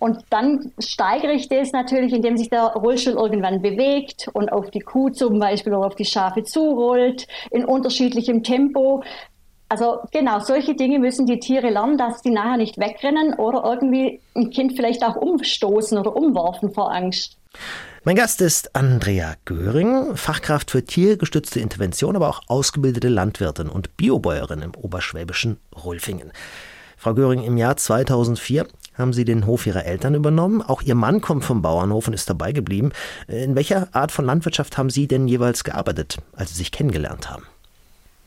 und 0.06 0.18
dann 0.30 0.72
steigere 0.78 1.32
ich 1.32 1.48
das 1.48 1.72
natürlich, 1.72 2.12
indem 2.12 2.36
sich 2.36 2.48
der 2.48 2.62
Rollstuhl 2.62 3.14
irgendwann 3.14 3.60
bewegt 3.60 4.28
und 4.34 4.52
auf 4.52 4.70
die 4.70 4.78
Kuh 4.78 5.10
zum 5.10 5.40
Beispiel 5.40 5.74
oder 5.74 5.88
auf 5.88 5.96
die 5.96 6.04
Schafe 6.04 6.44
zurollt 6.44 7.26
in 7.50 7.64
unterschiedlichem 7.64 8.44
Tempo. 8.44 9.02
Also 9.68 9.98
genau, 10.12 10.38
solche 10.38 10.76
Dinge 10.76 11.00
müssen 11.00 11.26
die 11.26 11.40
Tiere 11.40 11.70
lernen, 11.70 11.98
dass 11.98 12.22
die 12.22 12.30
nachher 12.30 12.56
nicht 12.56 12.78
wegrennen 12.78 13.34
oder 13.34 13.64
irgendwie 13.64 14.20
ein 14.36 14.50
Kind 14.50 14.76
vielleicht 14.76 15.02
auch 15.02 15.16
umstoßen 15.16 15.98
oder 15.98 16.14
umwerfen 16.14 16.72
vor 16.72 16.92
Angst. 16.92 17.36
Mein 18.04 18.14
Gast 18.14 18.40
ist 18.42 18.76
Andrea 18.76 19.34
Göring, 19.44 20.14
Fachkraft 20.14 20.70
für 20.70 20.84
tiergestützte 20.84 21.58
Intervention, 21.58 22.14
aber 22.14 22.28
auch 22.28 22.42
ausgebildete 22.46 23.08
Landwirtin 23.08 23.68
und 23.68 23.96
Biobäuerin 23.96 24.62
im 24.62 24.76
oberschwäbischen 24.76 25.58
Rolfingen. 25.84 26.30
Frau 26.96 27.14
Göring, 27.14 27.42
im 27.42 27.56
Jahr 27.56 27.76
2004 27.76 28.68
haben 28.96 29.12
Sie 29.12 29.24
den 29.24 29.46
Hof 29.46 29.66
Ihrer 29.66 29.84
Eltern 29.84 30.14
übernommen. 30.14 30.62
Auch 30.62 30.82
Ihr 30.82 30.94
Mann 30.94 31.20
kommt 31.20 31.44
vom 31.44 31.62
Bauernhof 31.62 32.08
und 32.08 32.14
ist 32.14 32.30
dabei 32.30 32.52
geblieben. 32.52 32.92
In 33.28 33.54
welcher 33.54 33.94
Art 33.94 34.12
von 34.12 34.24
Landwirtschaft 34.24 34.78
haben 34.78 34.90
Sie 34.90 35.06
denn 35.06 35.28
jeweils 35.28 35.64
gearbeitet, 35.64 36.18
als 36.34 36.50
Sie 36.50 36.56
sich 36.56 36.72
kennengelernt 36.72 37.30
haben? 37.30 37.44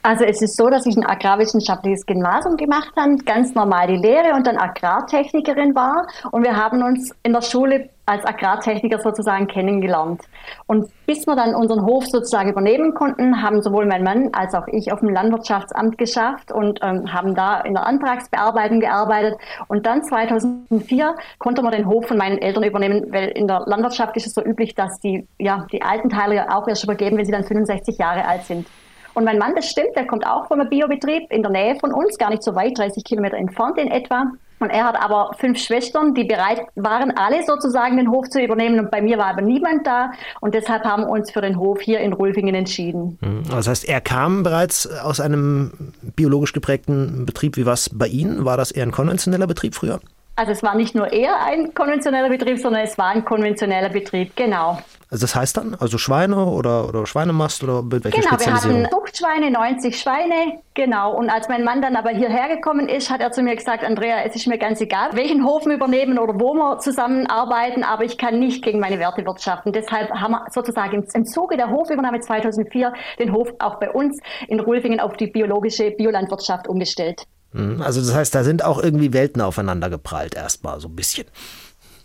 Also 0.02 0.24
es 0.24 0.42
ist 0.42 0.56
so, 0.56 0.70
dass 0.70 0.86
ich 0.86 0.96
ein 0.96 1.06
agrarwissenschaftliches 1.06 2.06
Gymnasium 2.06 2.56
gemacht 2.56 2.92
habe, 2.96 3.18
ganz 3.26 3.54
normal 3.54 3.88
die 3.88 3.98
Lehre 3.98 4.34
und 4.34 4.48
dann 4.48 4.58
Agrartechnikerin 4.58 5.76
war. 5.76 6.08
Und 6.32 6.44
wir 6.44 6.56
haben 6.56 6.82
uns 6.82 7.14
in 7.24 7.34
der 7.34 7.42
Schule 7.42 7.90
als 8.06 8.26
Agrartechniker 8.26 9.00
sozusagen 9.00 9.48
kennengelernt. 9.48 10.22
Und 10.68 10.90
bis 11.06 11.28
wir 11.28 11.36
dann 11.36 11.54
unseren 11.54 11.86
Hof 11.86 12.08
sozusagen 12.08 12.50
übernehmen 12.50 12.94
konnten, 12.94 13.42
haben 13.42 13.62
sowohl 13.62 13.86
mein 13.86 14.04
Mann 14.04 14.30
als 14.32 14.56
auch 14.56 14.68
ich 14.68 14.92
auf 14.94 15.02
dem 15.02 15.10
Landwirtschaftsamt 15.10 15.98
geschafft 15.98 16.52
und 16.52 16.80
ähm, 16.82 17.14
haben 17.14 17.36
da 17.36 17.60
in 17.60 17.74
der 17.74 17.86
Antragsbearbeitung 17.86 18.80
gearbeitet. 18.80 19.38
Und 19.68 19.86
dann 19.86 20.02
2004 20.02 21.16
konnte 21.40 21.62
man 21.62 21.74
den 21.74 21.88
Hof 21.88 22.08
von 22.08 22.18
meinen 22.18 22.38
Eltern 22.38 22.64
übernehmen, 22.64 23.12
weil 23.12 23.30
in 23.30 23.48
der 23.48 23.64
Landwirtschaft 23.66 24.16
ist 24.16 24.28
es 24.28 24.34
so 24.34 24.42
üblich, 24.42 24.76
dass 24.76 25.00
die, 25.02 25.28
ja, 25.38 25.68
die 25.74 25.82
alten 25.82 26.10
Teile 26.10 26.56
auch 26.56 26.70
erst 26.70 26.86
übergeben, 26.86 27.18
wenn 27.18 27.26
sie 27.26 27.34
dann 27.34 27.44
65 27.44 27.98
Jahre 27.98 28.26
alt 28.26 28.46
sind. 28.46 28.66
Und 29.14 29.24
mein 29.24 29.38
Mann, 29.38 29.56
das 29.56 29.70
stimmt, 29.70 29.96
der 29.96 30.08
kommt 30.08 30.26
auch 30.26 30.48
von 30.48 30.60
einem 30.60 30.70
Biobetrieb 30.70 31.32
in 31.32 31.42
der 31.42 31.52
Nähe 31.52 31.76
von 31.76 31.94
uns, 31.94 32.18
gar 32.18 32.30
nicht 32.30 32.44
so 32.44 32.56
weit, 32.56 32.78
30 32.78 33.04
Kilometer 33.04 33.38
entfernt 33.38 33.78
in 33.78 33.90
etwa. 33.90 34.32
Und 34.60 34.70
er 34.72 34.84
hat 34.84 35.02
aber 35.02 35.32
fünf 35.40 35.58
Schwestern, 35.58 36.14
die 36.14 36.26
bereit 36.26 36.62
waren, 36.76 37.16
alle 37.16 37.44
sozusagen 37.46 37.96
den 37.96 38.12
Hof 38.12 38.30
zu 38.30 38.42
übernehmen. 38.44 38.80
Und 38.80 38.92
bei 38.92 39.02
mir 39.02 39.18
war 39.18 39.28
aber 39.28 39.42
niemand 39.42 39.88
da. 39.88 40.12
Und 40.42 40.54
deshalb 40.54 40.84
haben 40.84 41.04
wir 41.04 41.10
uns 41.10 41.32
für 41.32 41.42
den 41.42 41.58
Hof 41.58 41.80
hier 41.80 42.00
in 42.02 42.12
Rulfingen 42.12 42.56
entschieden. 42.56 43.18
Hm, 43.22 43.44
das 43.50 43.68
heißt, 43.68 43.88
er 43.88 44.02
kam 44.02 44.44
bereits 44.44 44.86
aus 44.86 45.22
einem 45.22 45.94
biologisch 46.16 46.52
geprägten 46.52 47.26
Betrieb. 47.26 47.56
Wie 47.56 47.66
war 47.66 47.74
es 47.74 47.90
bei 47.94 48.08
Ihnen? 48.08 48.44
War 48.44 48.58
das 48.58 48.72
eher 48.72 48.84
ein 48.84 48.92
konventioneller 48.92 49.48
Betrieb 49.48 49.76
früher? 49.76 50.02
Also 50.36 50.52
es 50.52 50.64
war 50.64 50.76
nicht 50.76 50.96
nur 50.96 51.12
eher 51.12 51.42
ein 51.42 51.74
konventioneller 51.74 52.30
Betrieb, 52.30 52.60
sondern 52.60 52.84
es 52.84 52.98
war 52.98 53.08
ein 53.08 53.26
konventioneller 53.26 53.90
Betrieb, 53.90 54.36
genau. 54.36 54.80
Also 55.12 55.24
das 55.24 55.36
heißt 55.36 55.58
dann, 55.58 55.76
also 55.80 55.98
Schweine 55.98 56.46
oder, 56.46 56.88
oder 56.88 57.08
Schweinemast 57.08 57.64
oder 57.64 57.82
mit 57.82 58.04
welcher 58.04 58.20
Genau, 58.20 58.32
wir 58.32 58.40
Spezialisierung? 58.40 58.84
hatten 58.84 58.92
Zuchtschweine, 58.92 59.50
90 59.50 60.00
Schweine, 60.00 60.60
genau. 60.76 61.16
Und 61.16 61.32
als 61.32 61.50
mein 61.50 61.64
Mann 61.64 61.82
dann 61.82 61.96
aber 61.96 62.12
hierher 62.12 62.48
gekommen 62.56 62.88
ist, 62.88 63.10
hat 63.10 63.20
er 63.20 63.32
zu 63.32 63.42
mir 63.42 63.56
gesagt, 63.56 63.84
Andrea, 63.84 64.24
es 64.24 64.36
ist 64.36 64.46
mir 64.46 64.60
ganz 64.60 64.80
egal, 64.82 65.10
welchen 65.14 65.44
Hof 65.44 65.66
wir 65.66 65.74
übernehmen 65.74 66.20
oder 66.20 66.40
wo 66.40 66.54
wir 66.54 66.78
zusammenarbeiten, 66.78 67.84
aber 67.84 68.04
ich 68.04 68.20
kann 68.20 68.38
nicht 68.38 68.64
gegen 68.64 68.80
meine 68.80 69.00
Werte 69.00 69.26
wirtschaften. 69.26 69.74
Deshalb 69.74 70.12
haben 70.12 70.34
wir 70.34 70.46
sozusagen 70.52 71.04
im 71.12 71.26
Zuge 71.26 71.58
der 71.58 71.72
Hofübernahme 71.72 72.20
2004 72.20 72.94
den 73.18 73.34
Hof 73.34 73.50
auch 73.58 73.80
bei 73.80 73.90
uns 73.90 74.20
in 74.48 74.60
Rulfingen 74.60 75.00
auf 75.00 75.18
die 75.18 75.28
biologische 75.28 75.90
Biolandwirtschaft 75.90 76.68
umgestellt. 76.68 77.24
Hm, 77.54 77.82
also 77.82 78.00
das 78.00 78.14
heißt, 78.14 78.36
da 78.36 78.44
sind 78.44 78.64
auch 78.64 78.82
irgendwie 78.82 79.12
Welten 79.12 79.42
aufeinander 79.42 79.90
geprallt 79.90 80.36
erstmal 80.36 80.80
so 80.80 80.88
ein 80.88 80.96
bisschen. 80.96 81.26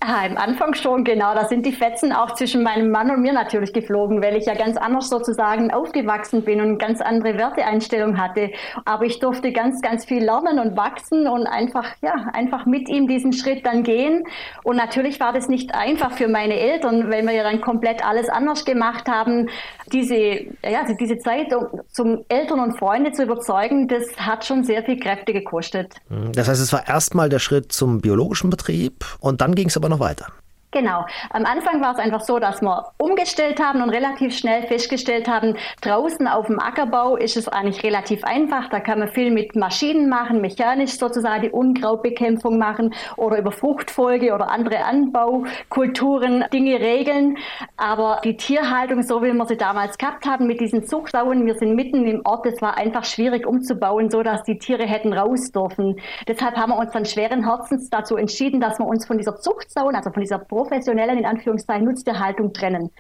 Ja, 0.06 0.26
im 0.26 0.37
Anfang 0.37 0.75
schon, 0.75 1.02
genau. 1.02 1.34
Da 1.34 1.49
sind 1.49 1.64
die 1.64 1.73
Fetzen 1.73 2.12
auch 2.12 2.34
zwischen 2.34 2.62
meinem 2.62 2.90
Mann 2.90 3.11
und 3.11 3.23
mir 3.23 3.32
natürlich 3.32 3.73
geflogen, 3.73 4.23
weil 4.23 4.37
ich 4.37 4.44
ja 4.44 4.54
ganz 4.54 4.76
anders 4.76 5.08
sozusagen 5.08 5.70
aufgewachsen 5.70 6.42
bin 6.42 6.61
und 6.61 6.78
ganz 6.78 7.00
andere 7.00 7.38
Werteeinstellung 7.38 8.18
hatte. 8.18 8.50
Aber 8.84 9.04
ich 9.06 9.18
durfte 9.18 9.50
ganz, 9.52 9.80
ganz 9.80 10.04
viel 10.04 10.23
lernen 10.23 10.58
und 10.58 10.76
wachsen 10.76 11.26
und 11.26 11.46
einfach, 11.46 11.87
ja, 12.02 12.14
einfach 12.34 12.66
mit 12.66 12.88
ihm 12.90 13.08
diesen 13.08 13.32
Schritt 13.32 13.64
dann 13.64 13.82
gehen. 13.82 14.25
Und 14.62 14.76
natürlich 14.76 15.20
war 15.20 15.32
das 15.32 15.49
nicht 15.49 15.75
einfach 15.75 16.12
für 16.12 16.28
meine 16.28 16.58
Eltern, 16.58 17.11
weil 17.11 17.23
wir 17.23 17.32
ja 17.32 17.42
dann 17.42 17.62
komplett 17.62 18.04
alles 18.04 18.28
anders 18.28 18.66
gemacht 18.66 19.08
haben. 19.08 19.49
Diese, 19.92 20.16
ja, 20.16 20.82
also 20.82 20.94
diese 21.00 21.16
Zeit, 21.16 21.54
um 21.54 21.80
zum 21.90 22.25
Eltern 22.28 22.61
und 22.61 22.78
Freunde 22.78 23.12
zu 23.12 23.23
überzeugen, 23.23 23.88
das 23.88 24.04
hat 24.18 24.44
schon 24.44 24.64
sehr 24.64 24.82
viel 24.82 24.99
Kräfte 24.99 25.32
gekostet. 25.32 25.94
Das 26.32 26.49
heißt, 26.49 26.61
es 26.61 26.73
war 26.75 26.87
erstmal 26.87 27.30
der 27.30 27.38
Schritt 27.38 27.73
zum 27.73 28.02
biologischen 28.02 28.50
Betrieb 28.50 29.04
und 29.20 29.40
dann 29.40 29.54
ging 29.54 29.68
es 29.68 29.76
aber 29.76 29.88
noch 29.88 29.94
noch 29.95 30.01
weiter. 30.01 30.44
Genau. 30.75 31.07
Am 31.31 31.47
Anfang 31.47 31.81
war 31.81 31.93
es 31.93 32.00
einfach 32.00 32.23
so, 32.23 32.40
dass 32.40 32.61
wir 32.61 32.87
umgestellt 32.99 33.62
haben 33.62 33.81
und 33.81 33.90
relativ 33.90 34.37
schnell 34.37 34.66
festgestellt 34.66 35.28
haben, 35.28 35.57
draußen 35.83 36.26
auf 36.26 36.47
dem 36.49 36.59
Ackerbau 36.59 37.14
ist 37.16 37.37
es 37.37 37.47
eigentlich 37.47 37.85
relativ 37.85 38.25
einfach. 38.25 38.69
Da 38.71 38.81
kann 38.81 38.99
man 38.99 39.07
viel 39.07 39.31
mit 39.31 39.54
Maschinen 39.54 40.09
machen, 40.09 40.40
mechanisch 40.40 40.99
sozusagen 40.99 41.43
die 41.43 41.50
Unkrautbekämpfung 41.50 42.59
machen 42.59 42.93
oder 43.16 43.38
über 43.38 43.52
Fruchtfolge 43.52 44.35
oder 44.35 44.50
andere 44.50 44.85
Anbaukulturen 44.85 46.45
Dinge 46.52 46.81
regeln. 46.81 47.38
Aber 47.76 48.21
die 48.25 48.37
Tierhaltung, 48.37 49.04
so 49.04 49.23
wie 49.23 49.33
wir 49.33 49.47
sie 49.47 49.57
damals 49.57 49.97
gehabt 49.97 50.26
haben 50.26 50.49
mit 50.49 50.61
diesen 50.61 50.83
Zuchtsauen, 50.83 51.47
wir 51.47 51.54
sind 51.54 51.76
mitten 51.76 52.04
im 52.04 52.23
Ort, 52.25 52.47
das 52.47 52.61
war 52.61 52.76
einfach 52.76 53.04
schwierig 53.04 53.47
umzubauen, 53.47 54.11
so 54.11 54.25
dass 54.25 54.43
die 54.43 54.59
Tiere 54.59 54.87
hätten 54.87 55.12
raus 55.12 55.52
dürfen. 55.52 56.00
Deshalb 56.26 56.57
haben 56.57 56.71
wir 56.71 56.78
uns 56.78 56.90
dann 56.90 57.04
schweren 57.04 57.45
Herzens 57.45 57.90
dazu 57.90 58.16
entschieden, 58.16 58.61
dass 58.61 58.81
wir 58.81 58.87
uns 58.87 59.07
von 59.07 59.19
dieser 59.19 59.37
Zuchtsauen, 59.37 59.95
also 59.95 60.11
von 60.11 60.21
dieser 60.21 60.38
Pro 60.38 60.63
professionellen, 60.64 61.18
in 61.18 61.26
Anführungszeichen, 61.26 61.85
Nutztierhaltung 61.85 62.52
trennen. 62.52 62.90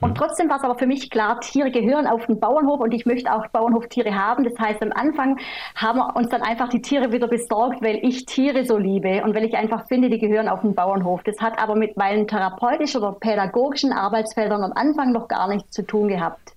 Und 0.00 0.16
trotzdem 0.16 0.48
war 0.48 0.58
es 0.58 0.62
aber 0.62 0.78
für 0.78 0.86
mich 0.86 1.10
klar, 1.10 1.40
Tiere 1.40 1.72
gehören 1.72 2.06
auf 2.06 2.26
den 2.26 2.38
Bauernhof 2.38 2.78
und 2.78 2.94
ich 2.94 3.04
möchte 3.04 3.32
auch 3.32 3.48
Bauernhoftiere 3.48 4.14
haben. 4.14 4.44
Das 4.44 4.56
heißt, 4.56 4.80
am 4.80 4.92
Anfang 4.92 5.38
haben 5.74 5.98
wir 5.98 6.14
uns 6.14 6.28
dann 6.28 6.42
einfach 6.42 6.68
die 6.68 6.80
Tiere 6.80 7.10
wieder 7.10 7.26
besorgt, 7.26 7.82
weil 7.82 7.98
ich 8.02 8.24
Tiere 8.24 8.64
so 8.64 8.78
liebe 8.78 9.22
und 9.24 9.34
weil 9.34 9.44
ich 9.44 9.56
einfach 9.56 9.88
finde, 9.88 10.08
die 10.08 10.18
gehören 10.18 10.48
auf 10.48 10.60
den 10.60 10.74
Bauernhof. 10.74 11.22
Das 11.24 11.40
hat 11.40 11.58
aber 11.60 11.74
mit 11.74 11.96
meinen 11.96 12.28
therapeutischen 12.28 13.02
oder 13.02 13.16
pädagogischen 13.18 13.92
Arbeitsfeldern 13.92 14.62
am 14.62 14.72
Anfang 14.72 15.10
noch 15.10 15.26
gar 15.26 15.48
nichts 15.48 15.70
zu 15.70 15.82
tun 15.82 16.06
gehabt. 16.06 16.52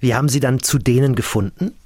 Wie 0.00 0.14
haben 0.14 0.28
Sie 0.28 0.40
dann 0.40 0.58
zu 0.58 0.78
denen 0.78 1.14
gefunden? 1.14 1.76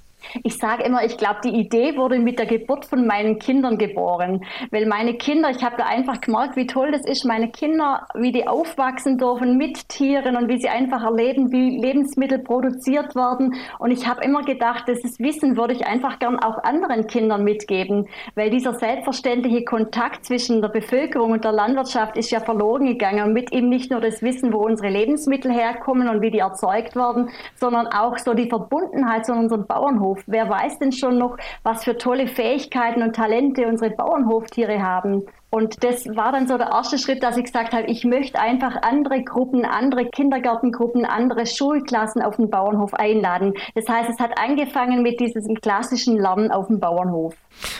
Ich 0.42 0.58
sage 0.58 0.84
immer, 0.84 1.04
ich 1.04 1.16
glaube, 1.16 1.40
die 1.44 1.54
Idee 1.54 1.96
wurde 1.96 2.18
mit 2.18 2.38
der 2.38 2.46
Geburt 2.46 2.84
von 2.86 3.06
meinen 3.06 3.38
Kindern 3.38 3.78
geboren. 3.78 4.44
Weil 4.70 4.86
meine 4.86 5.14
Kinder, 5.14 5.50
ich 5.50 5.62
habe 5.64 5.76
da 5.76 5.86
einfach 5.86 6.20
gemerkt, 6.20 6.56
wie 6.56 6.66
toll 6.66 6.90
das 6.92 7.04
ist, 7.04 7.24
meine 7.24 7.50
Kinder, 7.50 8.06
wie 8.14 8.32
die 8.32 8.46
aufwachsen 8.46 9.18
dürfen 9.18 9.56
mit 9.56 9.88
Tieren 9.88 10.36
und 10.36 10.48
wie 10.48 10.60
sie 10.60 10.68
einfach 10.68 11.02
erleben, 11.02 11.52
wie 11.52 11.78
Lebensmittel 11.78 12.38
produziert 12.40 13.14
werden. 13.14 13.54
Und 13.78 13.90
ich 13.90 14.06
habe 14.06 14.24
immer 14.24 14.42
gedacht, 14.42 14.84
dieses 14.88 15.18
Wissen 15.18 15.56
würde 15.56 15.74
ich 15.74 15.86
einfach 15.86 16.18
gern 16.18 16.38
auch 16.38 16.62
anderen 16.64 17.06
Kindern 17.06 17.44
mitgeben. 17.44 18.08
Weil 18.34 18.50
dieser 18.50 18.74
selbstverständliche 18.74 19.64
Kontakt 19.64 20.24
zwischen 20.24 20.60
der 20.60 20.68
Bevölkerung 20.68 21.32
und 21.32 21.44
der 21.44 21.52
Landwirtschaft 21.52 22.16
ist 22.16 22.30
ja 22.30 22.40
verloren 22.40 22.86
gegangen. 22.86 23.24
Und 23.24 23.32
mit 23.32 23.52
ihm 23.52 23.68
nicht 23.68 23.90
nur 23.90 24.00
das 24.00 24.22
Wissen, 24.22 24.52
wo 24.52 24.58
unsere 24.58 24.88
Lebensmittel 24.88 25.52
herkommen 25.52 26.08
und 26.08 26.22
wie 26.22 26.30
die 26.30 26.38
erzeugt 26.38 26.96
werden, 26.96 27.30
sondern 27.54 27.86
auch 27.88 28.18
so 28.18 28.34
die 28.34 28.48
Verbundenheit 28.48 29.26
zu 29.26 29.32
unserem 29.32 29.66
Bauernhof. 29.66 30.15
Bauernhof. 30.16 30.22
Wer 30.26 30.48
weiß 30.48 30.78
denn 30.78 30.92
schon 30.92 31.18
noch, 31.18 31.36
was 31.62 31.84
für 31.84 31.96
tolle 31.96 32.26
Fähigkeiten 32.26 33.02
und 33.02 33.14
Talente 33.14 33.66
unsere 33.66 33.90
Bauernhoftiere 33.90 34.82
haben? 34.82 35.22
Und 35.50 35.82
das 35.84 36.04
war 36.06 36.32
dann 36.32 36.48
so 36.48 36.58
der 36.58 36.68
erste 36.68 36.98
Schritt, 36.98 37.22
dass 37.22 37.36
ich 37.36 37.44
gesagt 37.44 37.72
habe, 37.72 37.86
ich 37.86 38.04
möchte 38.04 38.38
einfach 38.38 38.82
andere 38.82 39.22
Gruppen, 39.22 39.64
andere 39.64 40.06
Kindergartengruppen, 40.06 41.04
andere 41.04 41.46
Schulklassen 41.46 42.20
auf 42.20 42.36
den 42.36 42.50
Bauernhof 42.50 42.92
einladen. 42.94 43.54
Das 43.74 43.88
heißt, 43.88 44.10
es 44.10 44.18
hat 44.18 44.38
angefangen 44.38 45.02
mit 45.02 45.20
diesem 45.20 45.54
klassischen 45.54 46.18
Lernen 46.18 46.50
auf 46.50 46.66
dem 46.66 46.80
Bauernhof. 46.80 47.34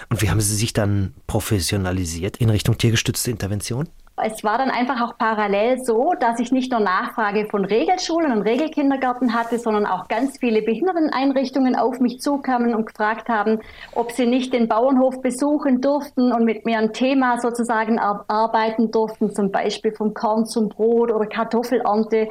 Und 0.09 0.23
wie 0.23 0.31
haben 0.31 0.41
Sie 0.41 0.55
sich 0.55 0.73
dann 0.73 1.15
professionalisiert 1.27 2.39
in 2.39 2.51
Richtung 2.51 2.79
tiergestützte 2.79 3.31
Intervention? 3.31 3.89
Es 4.23 4.43
war 4.43 4.57
dann 4.57 4.71
einfach 4.71 5.03
auch 5.03 5.19
parallel 5.19 5.85
so, 5.85 6.15
dass 6.19 6.41
ich 6.41 6.51
nicht 6.51 6.73
nur 6.73 6.81
Nachfrage 6.81 7.47
von 7.51 7.67
Regelschulen 7.67 8.33
und 8.33 8.43
Regelkindergärten 8.43 9.35
hatte, 9.35 9.59
sondern 9.59 9.85
auch 9.85 10.09
ganz 10.09 10.39
viele 10.39 10.63
Behinderteneinrichtungen 10.63 11.77
auf 11.77 12.01
mich 12.01 12.21
zukamen 12.21 12.75
und 12.75 12.87
gefragt 12.87 13.29
haben, 13.29 13.61
ob 13.95 14.13
sie 14.13 14.27
nicht 14.27 14.55
den 14.55 14.69
Bauernhof 14.69 15.21
besuchen 15.21 15.83
durften 15.83 16.33
und 16.33 16.45
mit 16.45 16.65
mir 16.65 16.79
ein 16.79 16.95
Thema 16.95 17.39
sozusagen 17.41 17.99
arbeiten 17.99 18.91
durften, 18.91 19.35
zum 19.35 19.53
Beispiel 19.53 19.93
vom 19.93 20.15
Korn 20.15 20.47
zum 20.47 20.71
Brot 20.71 21.13
oder 21.13 21.27
Kartoffelernte. 21.27 22.31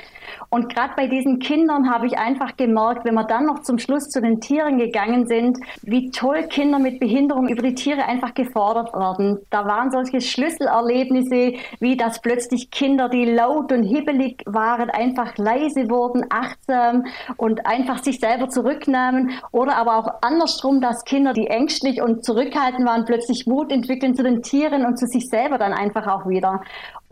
Und 0.50 0.74
gerade 0.74 0.94
bei 0.98 1.06
diesen 1.08 1.38
Kindern 1.38 1.92
habe 1.92 2.08
ich 2.08 2.18
einfach 2.18 2.58
gemerkt, 2.58 3.06
wenn 3.06 3.13
wir 3.13 3.25
dann 3.25 3.46
noch 3.46 3.60
zum 3.60 3.77
Schluss 3.77 4.10
zu 4.10 4.22
den 4.22 4.42
Tieren 4.42 4.80
gegangen 4.80 5.27
sind, 5.27 5.60
wie 5.84 6.10
toll 6.10 6.48
Kinder 6.50 6.80
mit 6.80 7.00
Behinderung 7.00 7.48
über 7.48 7.62
die 7.62 7.75
Tiere 7.75 8.06
einfach 8.06 8.34
gefordert 8.34 8.92
werden. 8.94 9.39
Da 9.51 9.65
waren 9.65 9.92
solche 9.92 10.20
Schlüsselerlebnisse, 10.20 11.54
wie 11.79 11.98
dass 11.98 12.22
plötzlich 12.22 12.72
Kinder, 12.72 13.10
die 13.10 13.25
laut 13.25 13.72
und 13.72 13.84
hibbelig 13.84 14.44
waren, 14.46 14.89
einfach 14.89 15.38
leise 15.38 15.89
wurden, 15.89 16.25
achtsam 16.29 17.05
und 17.38 17.65
einfach 17.65 18.03
sich 18.03 18.20
selber 18.20 18.50
zurücknahmen. 18.50 19.32
Oder 19.51 19.77
aber 19.77 19.98
auch 19.98 20.10
andersrum, 20.22 20.82
dass 20.82 21.03
Kinder, 21.03 21.34
die 21.34 21.48
ängstlich 21.48 22.01
und 22.01 22.24
zurückhaltend 22.24 22.86
waren, 22.88 23.05
plötzlich 23.05 23.46
Mut 23.48 23.72
entwickeln 23.72 24.15
zu 24.15 24.24
den 24.24 24.41
Tieren 24.41 24.86
und 24.86 24.98
zu 24.98 25.08
sich 25.08 25.27
selber 25.27 25.58
dann 25.58 25.74
einfach 25.74 26.08
auch 26.08 26.27
wieder. 26.27 26.62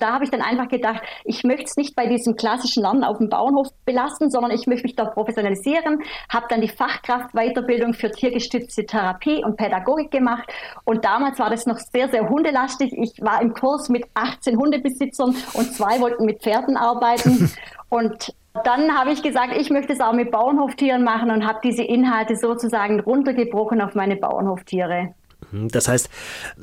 Da 0.04 0.12
habe 0.12 0.26
ich 0.26 0.32
dann 0.32 0.42
einfach 0.42 0.68
gedacht, 0.68 1.02
ich 1.24 1.46
möchte 1.46 1.64
es 1.64 1.78
nicht 1.78 1.96
bei 1.96 2.08
diesem 2.08 2.36
klassischen 2.36 2.84
Lernen 2.84 3.06
auf 3.06 3.20
dem 3.20 3.30
Bauernhof 3.30 3.70
belassen, 3.86 4.30
sondern 4.30 4.52
ich 4.52 4.68
möchte 4.68 4.84
mich 4.84 4.98
da 4.98 5.06
professionalisieren, 5.06 6.04
habe 6.28 6.46
dann 6.50 6.60
die 6.60 6.68
Fachkraftweiterbildung 6.68 7.94
für 7.94 8.12
tiergestützte 8.12 8.86
Therapie 8.86 9.46
und 9.46 9.56
Pädagogik 9.56 10.12
gemacht. 10.12 10.44
Und 10.84 11.06
damals 11.06 11.40
war 11.40 11.50
das 11.50 11.66
noch 11.68 11.78
sehr, 11.78 12.10
sehr 12.10 12.28
hundelastig. 12.28 12.92
Ich 12.92 13.22
war 13.22 13.42
im 13.42 13.54
Kurs 13.54 13.88
mit 13.88 14.04
18 14.14 14.58
Hundebesitzern 14.58 15.38
und 15.54 15.74
zwei 15.74 16.02
wollten 16.02 16.26
mit 16.26 16.42
Pferden 16.42 16.76
arbeiten. 16.76 17.50
Und 17.90 18.34
dann 18.64 18.98
habe 18.98 19.12
ich 19.12 19.22
gesagt, 19.22 19.56
ich 19.56 19.70
möchte 19.70 19.94
es 19.94 20.00
auch 20.00 20.14
mit 20.14 20.32
Bauernhoftieren 20.32 21.04
machen 21.04 21.30
und 21.30 21.46
habe 21.46 21.60
diese 21.64 21.84
Inhalte 21.84 22.36
sozusagen 22.36 23.00
runtergebrochen 23.00 23.82
auf 23.82 23.94
meine 23.94 24.16
Bauernhoftiere. 24.16 25.14
Das 25.52 25.88
heißt, 25.88 26.10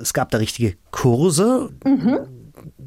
es 0.01 0.13
gab 0.13 0.31
da 0.31 0.39
richtige 0.39 0.77
Kurse. 0.91 1.71
Mhm 1.85 2.40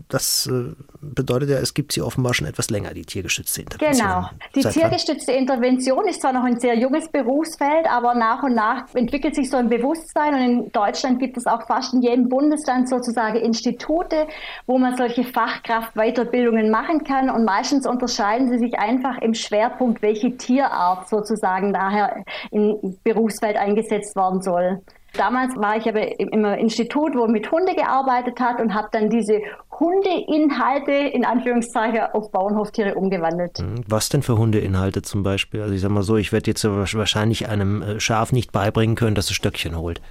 das 0.09 0.47
äh, 0.47 0.73
bedeutet 1.01 1.49
ja, 1.49 1.57
es 1.57 1.73
gibt 1.73 1.91
sie 1.91 2.01
offenbar 2.01 2.33
schon 2.33 2.47
etwas 2.47 2.69
länger, 2.69 2.93
die 2.93 3.03
tiergestützte 3.03 3.61
Intervention. 3.61 4.07
Genau. 4.07 4.29
Die 4.55 4.61
Seit 4.61 4.73
tiergestützte 4.73 5.31
wann? 5.31 5.39
Intervention 5.39 6.07
ist 6.07 6.21
zwar 6.21 6.33
noch 6.33 6.43
ein 6.43 6.59
sehr 6.59 6.77
junges 6.77 7.09
Berufsfeld, 7.09 7.87
aber 7.89 8.13
nach 8.13 8.43
und 8.43 8.55
nach 8.55 8.93
entwickelt 8.93 9.35
sich 9.35 9.49
so 9.49 9.57
ein 9.57 9.69
Bewusstsein 9.69 10.33
und 10.33 10.41
in 10.41 10.71
Deutschland 10.71 11.19
gibt 11.19 11.37
es 11.37 11.45
auch 11.45 11.65
fast 11.67 11.93
in 11.93 12.01
jedem 12.01 12.29
Bundesland 12.29 12.89
sozusagen 12.89 13.37
Institute, 13.37 14.27
wo 14.65 14.77
man 14.77 14.95
solche 14.97 15.23
Fachkraftweiterbildungen 15.23 16.69
machen 16.69 17.03
kann 17.03 17.29
und 17.29 17.45
meistens 17.45 17.87
unterscheiden 17.87 18.49
sie 18.49 18.59
sich 18.59 18.77
einfach 18.77 19.17
im 19.19 19.33
Schwerpunkt, 19.33 20.01
welche 20.01 20.37
Tierart 20.37 21.09
sozusagen 21.09 21.73
daher 21.73 22.23
im 22.51 22.97
Berufsfeld 23.03 23.57
eingesetzt 23.57 24.15
werden 24.15 24.41
soll. 24.41 24.81
Damals 25.15 25.55
war 25.55 25.77
ich 25.77 25.87
aber 25.87 26.19
im 26.19 26.43
Institut, 26.43 27.15
wo 27.15 27.27
mit 27.27 27.51
Hunde 27.51 27.75
gearbeitet 27.75 28.39
hat 28.39 28.59
und 28.59 28.73
habe 28.73 28.87
dann 28.91 29.11
diese 29.11 29.41
Hundeinhalte 29.79 30.91
in 30.91 31.25
Anführungszeichen 31.25 32.01
auf 32.13 32.31
Bauernhoftiere 32.31 32.95
umgewandelt. 32.95 33.59
Hm, 33.59 33.83
was 33.87 34.09
denn 34.09 34.23
für 34.23 34.37
Hundeinhalte 34.37 35.01
zum 35.01 35.23
Beispiel? 35.23 35.61
Also 35.61 35.73
ich 35.73 35.81
sag 35.81 35.91
mal 35.91 36.03
so, 36.03 36.17
ich 36.17 36.31
werde 36.31 36.51
jetzt 36.51 36.63
wahrscheinlich 36.63 37.49
einem 37.49 37.81
äh, 37.81 37.99
Schaf 37.99 38.31
nicht 38.31 38.51
beibringen 38.51 38.95
können, 38.95 39.15
dass 39.15 39.29
es 39.29 39.35
Stöckchen 39.35 39.77
holt. 39.77 40.01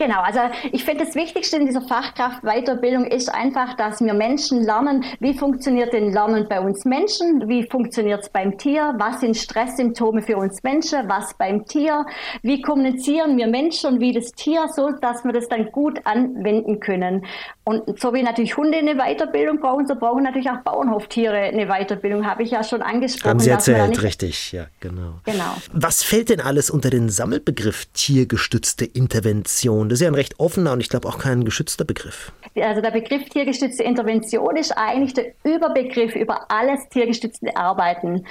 Genau, 0.00 0.22
also 0.22 0.40
ich 0.72 0.84
finde 0.84 1.04
das 1.04 1.14
Wichtigste 1.14 1.58
in 1.58 1.66
dieser 1.66 1.82
Fachkraftweiterbildung 1.82 3.04
ist 3.04 3.28
einfach, 3.28 3.74
dass 3.74 4.00
wir 4.00 4.14
Menschen 4.14 4.62
lernen, 4.62 5.04
wie 5.18 5.34
funktioniert 5.34 5.92
denn 5.92 6.10
Lernen 6.10 6.46
bei 6.48 6.58
uns 6.58 6.86
Menschen, 6.86 7.46
wie 7.50 7.68
funktioniert 7.68 8.22
es 8.22 8.30
beim 8.30 8.56
Tier, 8.56 8.94
was 8.96 9.20
sind 9.20 9.36
Stresssymptome 9.36 10.22
für 10.22 10.38
uns 10.38 10.62
Menschen, 10.62 11.06
was 11.06 11.34
beim 11.34 11.66
Tier, 11.66 12.06
wie 12.40 12.62
kommunizieren 12.62 13.36
wir 13.36 13.46
Menschen 13.46 13.92
und 13.92 14.00
wie 14.00 14.12
das 14.12 14.32
Tier, 14.32 14.68
so 14.74 14.90
dass 14.90 15.22
wir 15.22 15.32
das 15.34 15.48
dann 15.48 15.70
gut 15.70 16.00
anwenden 16.04 16.80
können. 16.80 17.26
Und 17.70 18.00
so 18.00 18.12
wie 18.12 18.24
natürlich 18.24 18.56
Hunde 18.56 18.78
eine 18.78 18.96
Weiterbildung 18.96 19.60
brauchen, 19.60 19.86
so 19.86 19.94
brauchen 19.94 20.24
natürlich 20.24 20.50
auch 20.50 20.58
Bauernhoftiere 20.64 21.36
eine 21.36 21.68
Weiterbildung, 21.68 22.26
habe 22.26 22.42
ich 22.42 22.50
ja 22.50 22.64
schon 22.64 22.82
angesprochen. 22.82 23.30
Haben 23.30 23.38
Sie 23.38 23.50
erzählt, 23.50 24.02
richtig, 24.02 24.50
ja, 24.50 24.66
genau. 24.80 25.20
Genau. 25.24 25.54
Was 25.72 26.02
fällt 26.02 26.30
denn 26.30 26.40
alles 26.40 26.68
unter 26.68 26.90
den 26.90 27.10
Sammelbegriff 27.10 27.86
tiergestützte 27.92 28.84
Intervention? 28.86 29.88
Das 29.88 30.00
ist 30.00 30.02
ja 30.02 30.08
ein 30.08 30.16
recht 30.16 30.40
offener 30.40 30.72
und 30.72 30.80
ich 30.80 30.88
glaube 30.88 31.06
auch 31.06 31.18
kein 31.18 31.44
geschützter 31.44 31.84
Begriff. 31.84 32.32
Also 32.56 32.80
der 32.80 32.90
Begriff 32.90 33.28
tiergestützte 33.28 33.84
Intervention 33.84 34.56
ist 34.56 34.72
eigentlich 34.72 35.14
der 35.14 35.26
Überbegriff 35.44 36.16
über 36.16 36.50
alles 36.50 36.88
tiergestützte 36.88 37.56
Arbeiten. 37.56 38.26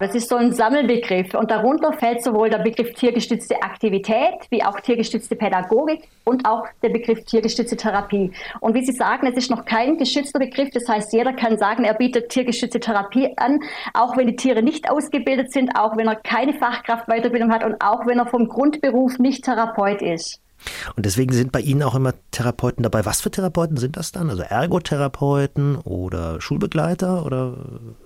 Das 0.00 0.12
ist 0.16 0.28
so 0.28 0.34
ein 0.34 0.52
Sammelbegriff 0.52 1.34
und 1.34 1.52
darunter 1.52 1.92
fällt 1.92 2.20
sowohl 2.20 2.50
der 2.50 2.58
Begriff 2.58 2.92
tiergestützte 2.94 3.62
Aktivität 3.62 4.34
wie 4.50 4.60
auch 4.64 4.80
tiergestützte 4.80 5.36
Pädagogik 5.36 6.08
und 6.24 6.44
auch 6.44 6.66
der 6.82 6.88
Begriff 6.88 7.24
tiergestützte 7.24 7.76
Therapie. 7.76 8.32
Und 8.58 8.74
wie 8.74 8.84
Sie 8.84 8.90
sagen, 8.90 9.28
es 9.28 9.36
ist 9.36 9.52
noch 9.52 9.64
kein 9.64 9.96
geschützter 9.96 10.40
Begriff. 10.40 10.70
Das 10.74 10.88
heißt, 10.88 11.12
jeder 11.12 11.32
kann 11.32 11.58
sagen, 11.58 11.84
er 11.84 11.94
bietet 11.94 12.30
tiergestützte 12.30 12.80
Therapie 12.80 13.34
an, 13.36 13.60
auch 13.92 14.16
wenn 14.16 14.26
die 14.26 14.34
Tiere 14.34 14.64
nicht 14.64 14.90
ausgebildet 14.90 15.52
sind, 15.52 15.76
auch 15.76 15.96
wenn 15.96 16.08
er 16.08 16.16
keine 16.16 16.54
Fachkraftweiterbildung 16.54 17.52
hat 17.52 17.62
und 17.62 17.80
auch 17.80 18.04
wenn 18.04 18.18
er 18.18 18.26
vom 18.26 18.48
Grundberuf 18.48 19.20
nicht 19.20 19.44
Therapeut 19.44 20.02
ist. 20.02 20.40
Und 20.96 21.06
deswegen 21.06 21.32
sind 21.32 21.52
bei 21.52 21.60
Ihnen 21.60 21.82
auch 21.82 21.94
immer 21.94 22.14
Therapeuten 22.30 22.82
dabei. 22.82 23.04
Was 23.04 23.20
für 23.20 23.30
Therapeuten 23.30 23.76
sind 23.76 23.96
das 23.96 24.12
dann? 24.12 24.30
Also 24.30 24.42
Ergotherapeuten 24.42 25.76
oder 25.76 26.40
Schulbegleiter 26.40 27.24
oder 27.24 27.54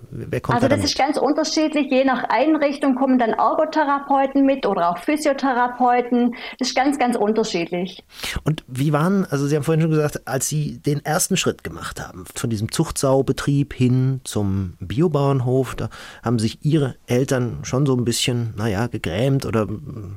wer 0.09 0.41
kommt 0.41 0.55
Also 0.55 0.67
da 0.67 0.75
das 0.75 0.85
ist 0.85 0.97
ganz 0.97 1.17
unterschiedlich. 1.17 1.87
Je 1.89 2.03
nach 2.03 2.25
Einrichtung 2.29 2.95
kommen 2.95 3.19
dann 3.19 3.31
Ergotherapeuten 3.31 4.45
mit 4.45 4.65
oder 4.65 4.89
auch 4.89 4.97
Physiotherapeuten. 4.99 6.35
Das 6.57 6.69
ist 6.69 6.75
ganz, 6.75 6.97
ganz 6.99 7.15
unterschiedlich. 7.15 8.03
Und 8.43 8.63
wie 8.67 8.93
waren, 8.93 9.25
also 9.29 9.47
Sie 9.47 9.55
haben 9.55 9.63
vorhin 9.63 9.81
schon 9.81 9.91
gesagt, 9.91 10.27
als 10.27 10.47
Sie 10.47 10.79
den 10.79 11.03
ersten 11.03 11.37
Schritt 11.37 11.63
gemacht 11.63 12.01
haben, 12.01 12.25
von 12.35 12.49
diesem 12.49 12.71
Zuchtsaubetrieb 12.71 13.73
hin 13.73 14.21
zum 14.23 14.73
Biobauernhof, 14.79 15.75
da 15.75 15.89
haben 16.23 16.39
sich 16.39 16.59
Ihre 16.63 16.95
Eltern 17.07 17.59
schon 17.63 17.85
so 17.85 17.95
ein 17.95 18.05
bisschen, 18.05 18.53
naja, 18.57 18.87
gegrämt 18.87 19.45
oder 19.45 19.67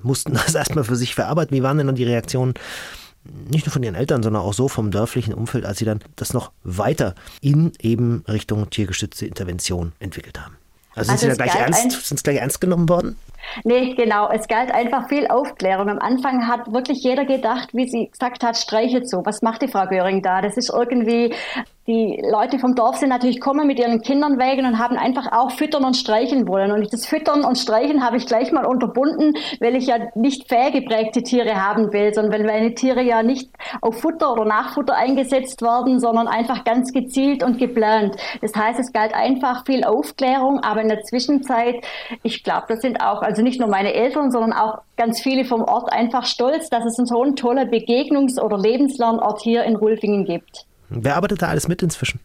mussten 0.02 0.32
das 0.34 0.54
erstmal 0.54 0.84
für 0.84 0.96
sich 0.96 1.14
verarbeiten. 1.14 1.56
Wie 1.56 1.62
waren 1.62 1.78
denn 1.78 1.86
dann 1.86 1.96
die 1.96 2.04
Reaktionen? 2.04 2.31
Reaktionen 2.32 2.54
nicht 3.24 3.66
nur 3.66 3.72
von 3.72 3.82
ihren 3.84 3.94
Eltern, 3.94 4.22
sondern 4.22 4.42
auch 4.42 4.52
so 4.52 4.68
vom 4.68 4.90
dörflichen 4.90 5.32
Umfeld, 5.32 5.64
als 5.64 5.78
sie 5.78 5.84
dann 5.84 6.00
das 6.16 6.32
noch 6.32 6.50
weiter 6.64 7.14
in 7.40 7.72
eben 7.80 8.24
Richtung 8.26 8.68
tiergestützte 8.68 9.26
Intervention 9.26 9.92
entwickelt 10.00 10.40
haben. 10.40 10.56
Also, 10.94 11.12
also 11.12 11.26
sind, 11.26 11.32
sie 11.32 11.38
da 11.38 11.44
gleich 11.44 11.60
ernst, 11.60 12.06
sind 12.06 12.24
gleich 12.24 12.36
ernst 12.38 12.60
genommen 12.60 12.88
worden? 12.88 13.16
Nee, 13.64 13.94
genau. 13.94 14.28
Es 14.30 14.46
galt 14.46 14.70
einfach 14.72 15.08
viel 15.08 15.26
Aufklärung. 15.28 15.88
Am 15.88 15.98
Anfang 15.98 16.46
hat 16.48 16.72
wirklich 16.72 17.02
jeder 17.02 17.24
gedacht, 17.24 17.70
wie 17.72 17.88
sie 17.88 18.08
gesagt 18.08 18.44
hat, 18.44 18.56
streichet 18.56 19.08
so. 19.08 19.24
Was 19.24 19.40
macht 19.40 19.62
die 19.62 19.68
Frau 19.68 19.86
Göring 19.86 20.22
da? 20.22 20.42
Das 20.42 20.56
ist 20.56 20.70
irgendwie 20.70 21.34
die 21.88 22.22
Leute 22.30 22.60
vom 22.60 22.76
Dorf 22.76 22.96
sind 22.96 23.08
natürlich 23.08 23.40
kommen 23.40 23.66
mit 23.66 23.80
ihren 23.80 24.02
Kindern 24.02 24.38
wegen 24.38 24.66
und 24.66 24.78
haben 24.78 24.96
einfach 24.96 25.32
auch 25.32 25.50
füttern 25.50 25.84
und 25.84 25.96
streichen 25.96 26.46
wollen. 26.46 26.70
Und 26.70 26.92
das 26.92 27.06
Füttern 27.06 27.44
und 27.44 27.58
Streichen 27.58 28.04
habe 28.04 28.18
ich 28.18 28.26
gleich 28.26 28.52
mal 28.52 28.64
unterbunden, 28.64 29.34
weil 29.58 29.74
ich 29.74 29.86
ja 29.86 29.98
nicht 30.14 30.48
geprägte 30.48 31.22
Tiere 31.24 31.60
haben 31.60 31.92
will, 31.92 32.14
sondern 32.14 32.32
weil 32.32 32.46
meine 32.46 32.74
Tiere 32.74 33.02
ja 33.02 33.24
nicht 33.24 33.50
auf 33.80 34.00
Futter 34.00 34.32
oder 34.32 34.44
Nachfutter 34.44 34.94
eingesetzt 34.94 35.60
werden, 35.60 35.98
sondern 35.98 36.28
einfach 36.28 36.62
ganz 36.64 36.92
gezielt 36.92 37.42
und 37.42 37.58
geplant. 37.58 38.16
Das 38.40 38.54
heißt, 38.54 38.78
es 38.78 38.92
galt 38.92 39.14
einfach 39.14 39.66
viel 39.66 39.82
Aufklärung, 39.82 40.60
aber 40.60 40.82
in 40.82 40.88
der 40.88 41.02
Zwischenzeit, 41.02 41.84
ich 42.22 42.44
glaube, 42.44 42.66
das 42.68 42.80
sind 42.80 43.02
auch, 43.02 43.22
also 43.22 43.42
nicht 43.42 43.58
nur 43.58 43.68
meine 43.68 43.92
Eltern, 43.92 44.30
sondern 44.30 44.52
auch 44.52 44.78
ganz 44.96 45.20
viele 45.20 45.44
vom 45.44 45.62
Ort 45.62 45.92
einfach 45.92 46.26
stolz, 46.26 46.70
dass 46.70 46.84
es 46.84 46.96
so 46.96 47.24
ein 47.24 47.34
toller 47.34 47.64
Begegnungs- 47.64 48.40
oder 48.40 48.56
Lebenslernort 48.56 49.42
hier 49.42 49.64
in 49.64 49.74
Rulfingen 49.74 50.24
gibt. 50.24 50.66
Wer 51.00 51.16
arbeitet 51.16 51.42
da 51.42 51.48
alles 51.48 51.68
mit 51.68 51.82
inzwischen? 51.82 52.20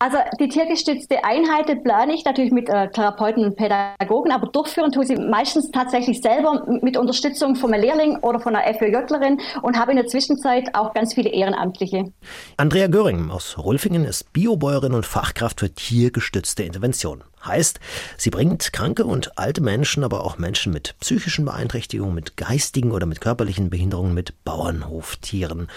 Also 0.00 0.18
die 0.38 0.48
tiergestützte 0.48 1.24
Einheit 1.24 1.82
plane 1.82 2.12
ich 2.14 2.24
natürlich 2.24 2.52
mit 2.52 2.68
äh, 2.68 2.90
Therapeuten 2.90 3.44
und 3.44 3.56
Pädagogen, 3.56 4.32
aber 4.32 4.48
durchführen 4.48 4.92
tue 4.92 5.06
sie 5.06 5.16
meistens 5.16 5.70
tatsächlich 5.70 6.20
selber 6.20 6.66
mit 6.82 6.98
Unterstützung 6.98 7.54
von 7.56 7.72
einem 7.72 7.84
Lehrling 7.84 8.18
oder 8.18 8.38
von 8.40 8.54
einer 8.54 8.74
FÖJlerin 8.74 9.40
und 9.62 9.78
habe 9.78 9.92
in 9.92 9.96
der 9.96 10.06
Zwischenzeit 10.06 10.74
auch 10.74 10.92
ganz 10.92 11.14
viele 11.14 11.30
Ehrenamtliche. 11.30 12.12
Andrea 12.58 12.88
Göring 12.88 13.30
aus 13.30 13.56
Rolfingen 13.56 14.04
ist 14.04 14.30
Biobäuerin 14.32 14.92
und 14.92 15.06
Fachkraft 15.06 15.60
für 15.60 15.70
tiergestützte 15.70 16.64
Intervention. 16.64 17.24
Heißt, 17.44 17.80
sie 18.16 18.30
bringt 18.30 18.72
kranke 18.72 19.04
und 19.04 19.38
alte 19.38 19.60
Menschen, 19.60 20.04
aber 20.04 20.24
auch 20.24 20.38
Menschen 20.38 20.72
mit 20.72 20.94
psychischen 21.00 21.44
Beeinträchtigungen, 21.44 22.14
mit 22.14 22.36
geistigen 22.36 22.92
oder 22.92 23.06
mit 23.06 23.20
körperlichen 23.20 23.70
Behinderungen 23.70 24.14
mit 24.14 24.44
Bauernhoftieren 24.44 25.68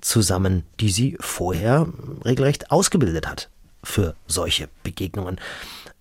zusammen, 0.00 0.64
die 0.80 0.90
sie 0.90 1.16
vorher 1.20 1.86
regelrecht 2.24 2.70
ausgebildet 2.70 3.28
hat 3.28 3.50
für 3.82 4.14
solche 4.26 4.68
Begegnungen. 4.82 5.38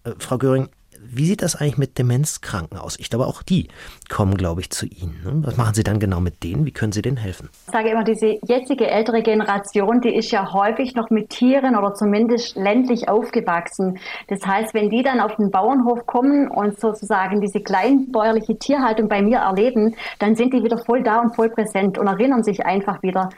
Äh, 0.03 0.11
Frau 0.19 0.37
Göring, 0.37 0.69
wie 1.11 1.25
sieht 1.25 1.41
das 1.41 1.55
eigentlich 1.55 1.77
mit 1.77 1.97
Demenzkranken 1.97 2.77
aus? 2.77 2.97
Ich 2.99 3.09
glaube, 3.09 3.27
auch 3.27 3.41
die 3.41 3.67
kommen, 4.09 4.35
glaube 4.35 4.61
ich, 4.61 4.69
zu 4.69 4.85
Ihnen. 4.85 5.21
Ne? 5.23 5.31
Was 5.45 5.57
machen 5.57 5.73
Sie 5.73 5.83
dann 5.83 5.99
genau 5.99 6.19
mit 6.19 6.43
denen? 6.43 6.65
Wie 6.65 6.71
können 6.71 6.91
Sie 6.91 7.01
denen 7.01 7.17
helfen? 7.17 7.49
Ich 7.67 7.73
sage 7.73 7.89
immer, 7.89 8.03
diese 8.03 8.37
jetzige 8.45 8.87
ältere 8.87 9.21
Generation, 9.21 10.01
die 10.01 10.15
ist 10.15 10.31
ja 10.31 10.53
häufig 10.53 10.95
noch 10.95 11.09
mit 11.09 11.29
Tieren 11.29 11.75
oder 11.75 11.93
zumindest 11.93 12.55
ländlich 12.55 13.09
aufgewachsen. 13.09 13.99
Das 14.27 14.45
heißt, 14.45 14.73
wenn 14.73 14.89
die 14.89 15.03
dann 15.03 15.19
auf 15.19 15.35
den 15.35 15.51
Bauernhof 15.51 16.05
kommen 16.05 16.47
und 16.49 16.79
sozusagen 16.79 17.41
diese 17.41 17.61
kleinbäuerliche 17.61 18.57
Tierhaltung 18.57 19.07
bei 19.07 19.21
mir 19.21 19.37
erleben, 19.39 19.95
dann 20.19 20.35
sind 20.35 20.53
die 20.53 20.63
wieder 20.63 20.77
voll 20.77 21.03
da 21.03 21.21
und 21.21 21.35
voll 21.35 21.49
präsent 21.49 21.97
und 21.97 22.07
erinnern 22.07 22.43
sich 22.43 22.65
einfach 22.65 23.01
wieder 23.01 23.29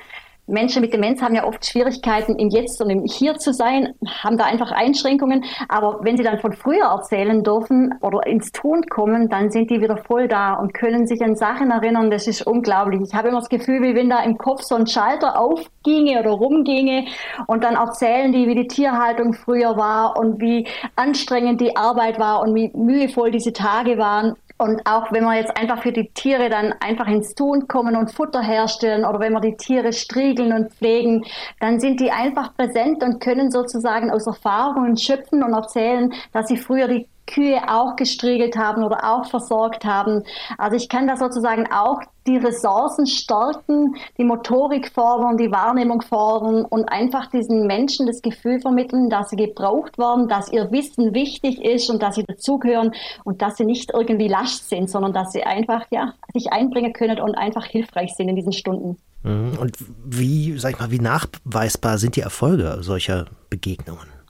Menschen 0.52 0.82
mit 0.82 0.94
Demenz 0.94 1.22
haben 1.22 1.34
ja 1.34 1.46
oft 1.46 1.66
Schwierigkeiten, 1.66 2.38
im 2.38 2.50
Jetzt 2.50 2.82
und 2.82 2.90
im 2.90 3.06
Hier 3.06 3.36
zu 3.38 3.54
sein, 3.54 3.94
haben 4.06 4.38
da 4.38 4.46
einfach 4.46 4.72
Einschränkungen. 4.72 5.46
Aber 5.70 6.00
wenn 6.04 6.18
sie 6.18 6.24
dann 6.24 6.40
von 6.40 6.54
früher 6.54 6.86
erzählen 6.86 7.42
dürfen 7.44 7.96
oder 8.02 8.28
ins 8.28 8.52
Tun 8.52 8.84
kommen, 8.90 9.30
dann 9.30 9.50
sind 9.50 9.70
die 9.72 9.82
wieder 9.82 9.98
voll 9.98 10.28
da 10.28 10.54
und 10.56 10.74
können 10.74 11.08
sich 11.08 11.22
an 11.24 11.36
Sachen 11.36 11.72
erinnern. 11.72 12.12
Das 12.12 12.28
ist 12.28 12.46
unglaublich. 12.46 13.02
Ich 13.02 13.14
habe 13.14 13.30
immer 13.30 13.40
das 13.40 13.50
Gefühl, 13.50 13.82
wie 13.82 13.96
wenn 13.96 14.10
da 14.10 14.22
im 14.24 14.38
Kopf 14.38 14.62
so 14.64 14.76
ein 14.76 14.88
Schalter 14.88 15.40
aufginge 15.40 16.20
oder 16.20 16.32
rumginge 16.32 17.06
und 17.48 17.64
dann 17.64 17.76
erzählen 17.76 18.32
die, 18.32 18.48
wie 18.48 18.56
die 18.56 18.68
Tierhaltung 18.68 19.34
früher 19.34 19.78
war 19.78 20.18
und 20.18 20.42
wie 20.42 20.68
anstrengend 20.96 21.62
die 21.62 21.78
Arbeit 21.78 22.20
war 22.20 22.42
und 22.42 22.54
wie 22.56 22.72
mühevoll 22.76 23.32
diese 23.32 23.54
Tage 23.54 23.98
waren. 23.98 24.36
Und 24.62 24.86
auch 24.86 25.12
wenn 25.12 25.24
wir 25.24 25.34
jetzt 25.38 25.58
einfach 25.58 25.82
für 25.82 25.92
die 25.92 26.12
Tiere 26.14 26.48
dann 26.48 26.76
einfach 26.82 27.08
ins 27.08 27.34
Tun 27.34 27.68
kommen 27.68 27.96
und 27.96 28.12
Futter 28.12 28.44
herstellen 28.44 29.06
oder 29.06 29.20
wenn 29.20 29.34
wir 29.34 29.40
die 29.40 29.58
Tiere 29.58 29.92
striegeln 29.92 30.54
und 30.54 30.72
pflegen, 30.72 31.26
dann 31.60 31.80
sind 31.80 32.00
die 32.00 32.12
einfach 32.12 32.56
präsent 32.56 33.04
und 33.04 33.20
können 33.20 33.50
sozusagen 33.50 34.12
aus 34.12 34.28
Erfahrungen 34.28 34.96
schöpfen 34.98 35.42
und 35.42 35.54
erzählen, 35.54 36.14
dass 36.32 36.48
sie 36.48 36.58
früher 36.58 36.88
die 36.88 37.08
Kühe 37.32 37.62
auch 37.68 37.96
gestriegelt 37.96 38.58
haben 38.58 38.84
oder 38.84 39.04
auch 39.04 39.30
versorgt 39.30 39.86
haben. 39.86 40.24
Also 40.58 40.76
ich 40.76 40.90
kann 40.90 41.08
da 41.08 41.18
sozusagen 41.18 41.72
auch 41.72 42.02
die 42.28 42.38
Ressourcen 42.38 43.08
stärken, 43.08 43.96
die 44.18 44.24
Motorik 44.24 44.92
fordern, 44.94 45.38
die 45.38 45.52
Wahrnehmung 45.52 46.02
fordern 46.02 46.66
und 46.66 46.86
einfach 46.92 47.28
diesen 47.32 47.66
Menschen 47.66 48.06
das 48.06 48.22
Gefühl 48.22 48.60
vermitteln, 48.60 49.10
dass 49.10 49.30
sie 49.30 49.38
gebraucht 49.38 49.98
werden, 49.98 50.28
dass 50.28 50.52
ihr 50.52 50.72
Wissen 50.72 51.14
wichtig 51.14 51.64
ist 51.64 51.90
und 51.90 52.02
dass 52.04 52.16
sie 52.16 52.24
dazugehören 52.24 52.92
und 53.24 53.42
dass 53.42 53.58
sie 53.58 53.66
nicht 53.66 53.92
irgendwie 53.94 54.28
Last 54.28 54.70
sind, 54.70 54.90
sondern 54.90 55.14
dass 55.14 55.32
sie 55.32 55.44
einfach 55.44 55.86
ja, 55.90 56.14
sich 56.34 56.52
einbringen 56.52 56.94
können 56.94 57.20
und 57.20 57.36
einfach 57.36 57.66
hilfreich 57.66 58.14
sind 58.16 58.30
in 58.30 58.36
diesen 58.36 58.54
Stunden. 58.54 58.98
Mhm. 59.24 59.58
Und 59.60 59.78
wie, 60.06 60.58
sag 60.58 60.74
ich 60.74 60.80
mal, 60.80 60.92
wie 60.92 61.00
nachweisbar 61.00 61.98
sind 61.98 62.16
die 62.16 62.22
Erfolge 62.22 62.78
solcher 62.82 63.26
Begegnungen? 63.50 64.21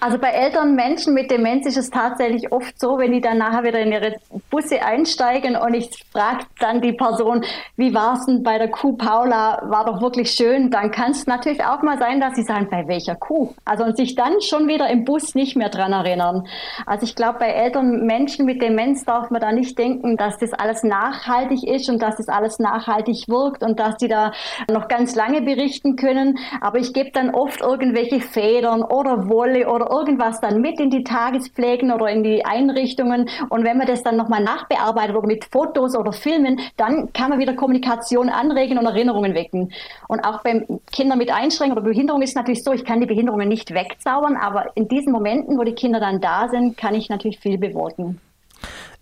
Also 0.00 0.18
bei 0.18 0.28
älteren 0.28 0.74
Menschen 0.74 1.14
mit 1.14 1.30
Demenz 1.30 1.66
ist 1.66 1.76
es 1.76 1.90
tatsächlich 1.90 2.52
oft 2.52 2.78
so, 2.78 2.98
wenn 2.98 3.12
die 3.12 3.20
dann 3.20 3.38
nachher 3.38 3.64
wieder 3.64 3.80
in 3.80 3.92
ihre 3.92 4.16
Busse 4.50 4.82
einsteigen 4.82 5.56
und 5.56 5.74
ich 5.74 5.90
frage 6.12 6.44
dann 6.60 6.80
die 6.80 6.92
Person, 6.92 7.44
wie 7.76 7.94
war 7.94 8.14
es 8.14 8.26
denn 8.26 8.42
bei 8.42 8.58
der 8.58 8.70
Kuh 8.70 8.96
Paula, 8.96 9.62
war 9.66 9.84
doch 9.84 10.00
wirklich 10.00 10.30
schön, 10.30 10.70
dann 10.70 10.90
kann 10.90 11.12
es 11.12 11.26
natürlich 11.26 11.64
auch 11.64 11.82
mal 11.82 11.98
sein, 11.98 12.20
dass 12.20 12.34
sie 12.34 12.42
sagen, 12.42 12.68
bei 12.70 12.86
welcher 12.88 13.14
Kuh? 13.14 13.54
Also 13.64 13.84
und 13.84 13.96
sich 13.96 14.14
dann 14.14 14.40
schon 14.40 14.68
wieder 14.68 14.88
im 14.90 15.04
Bus 15.04 15.34
nicht 15.34 15.56
mehr 15.56 15.68
dran 15.68 15.92
erinnern. 15.92 16.46
Also 16.86 17.04
ich 17.04 17.14
glaube, 17.14 17.38
bei 17.38 17.48
älteren 17.48 18.06
Menschen 18.06 18.46
mit 18.46 18.62
Demenz 18.62 19.04
darf 19.04 19.30
man 19.30 19.40
da 19.40 19.52
nicht 19.52 19.78
denken, 19.78 20.16
dass 20.16 20.38
das 20.38 20.52
alles 20.52 20.82
nachhaltig 20.82 21.64
ist 21.64 21.88
und 21.88 22.02
dass 22.02 22.16
das 22.16 22.28
alles 22.28 22.58
nachhaltig 22.58 23.28
wirkt 23.28 23.62
und 23.62 23.78
dass 23.78 23.96
die 23.96 24.08
da 24.08 24.32
noch 24.70 24.88
ganz 24.88 25.14
lange 25.14 25.42
berichten 25.42 25.96
können. 25.96 26.38
Aber 26.60 26.78
ich 26.78 26.92
gebe 26.92 27.10
dann 27.12 27.34
oft 27.34 27.60
irgendwelche 27.60 28.20
Federn 28.20 28.82
oder 28.82 29.28
Wolle 29.28 29.65
oder 29.66 29.90
irgendwas 29.90 30.40
dann 30.40 30.60
mit 30.60 30.80
in 30.80 30.90
die 30.90 31.04
Tagespflegen 31.04 31.92
oder 31.92 32.08
in 32.08 32.22
die 32.22 32.44
Einrichtungen. 32.44 33.28
Und 33.48 33.64
wenn 33.64 33.78
man 33.78 33.86
das 33.86 34.02
dann 34.02 34.16
nochmal 34.16 34.42
nachbearbeitet 34.42 35.16
oder 35.16 35.26
mit 35.26 35.44
Fotos 35.44 35.96
oder 35.96 36.12
Filmen, 36.12 36.60
dann 36.76 37.12
kann 37.12 37.30
man 37.30 37.38
wieder 37.38 37.54
Kommunikation 37.54 38.28
anregen 38.28 38.78
und 38.78 38.86
Erinnerungen 38.86 39.34
wecken. 39.34 39.72
Und 40.08 40.20
auch 40.24 40.42
beim 40.42 40.80
Kindern 40.92 41.18
mit 41.18 41.30
Einschränkungen 41.30 41.82
oder 41.82 41.88
Behinderung 41.90 42.22
ist 42.22 42.36
natürlich 42.36 42.62
so, 42.62 42.72
ich 42.72 42.84
kann 42.84 43.00
die 43.00 43.06
Behinderungen 43.06 43.48
nicht 43.48 43.72
wegzaubern, 43.72 44.36
aber 44.36 44.70
in 44.74 44.88
diesen 44.88 45.12
Momenten, 45.12 45.58
wo 45.58 45.64
die 45.64 45.74
Kinder 45.74 46.00
dann 46.00 46.20
da 46.20 46.48
sind, 46.48 46.76
kann 46.76 46.94
ich 46.94 47.08
natürlich 47.08 47.38
viel 47.38 47.58
bewirken. 47.58 48.20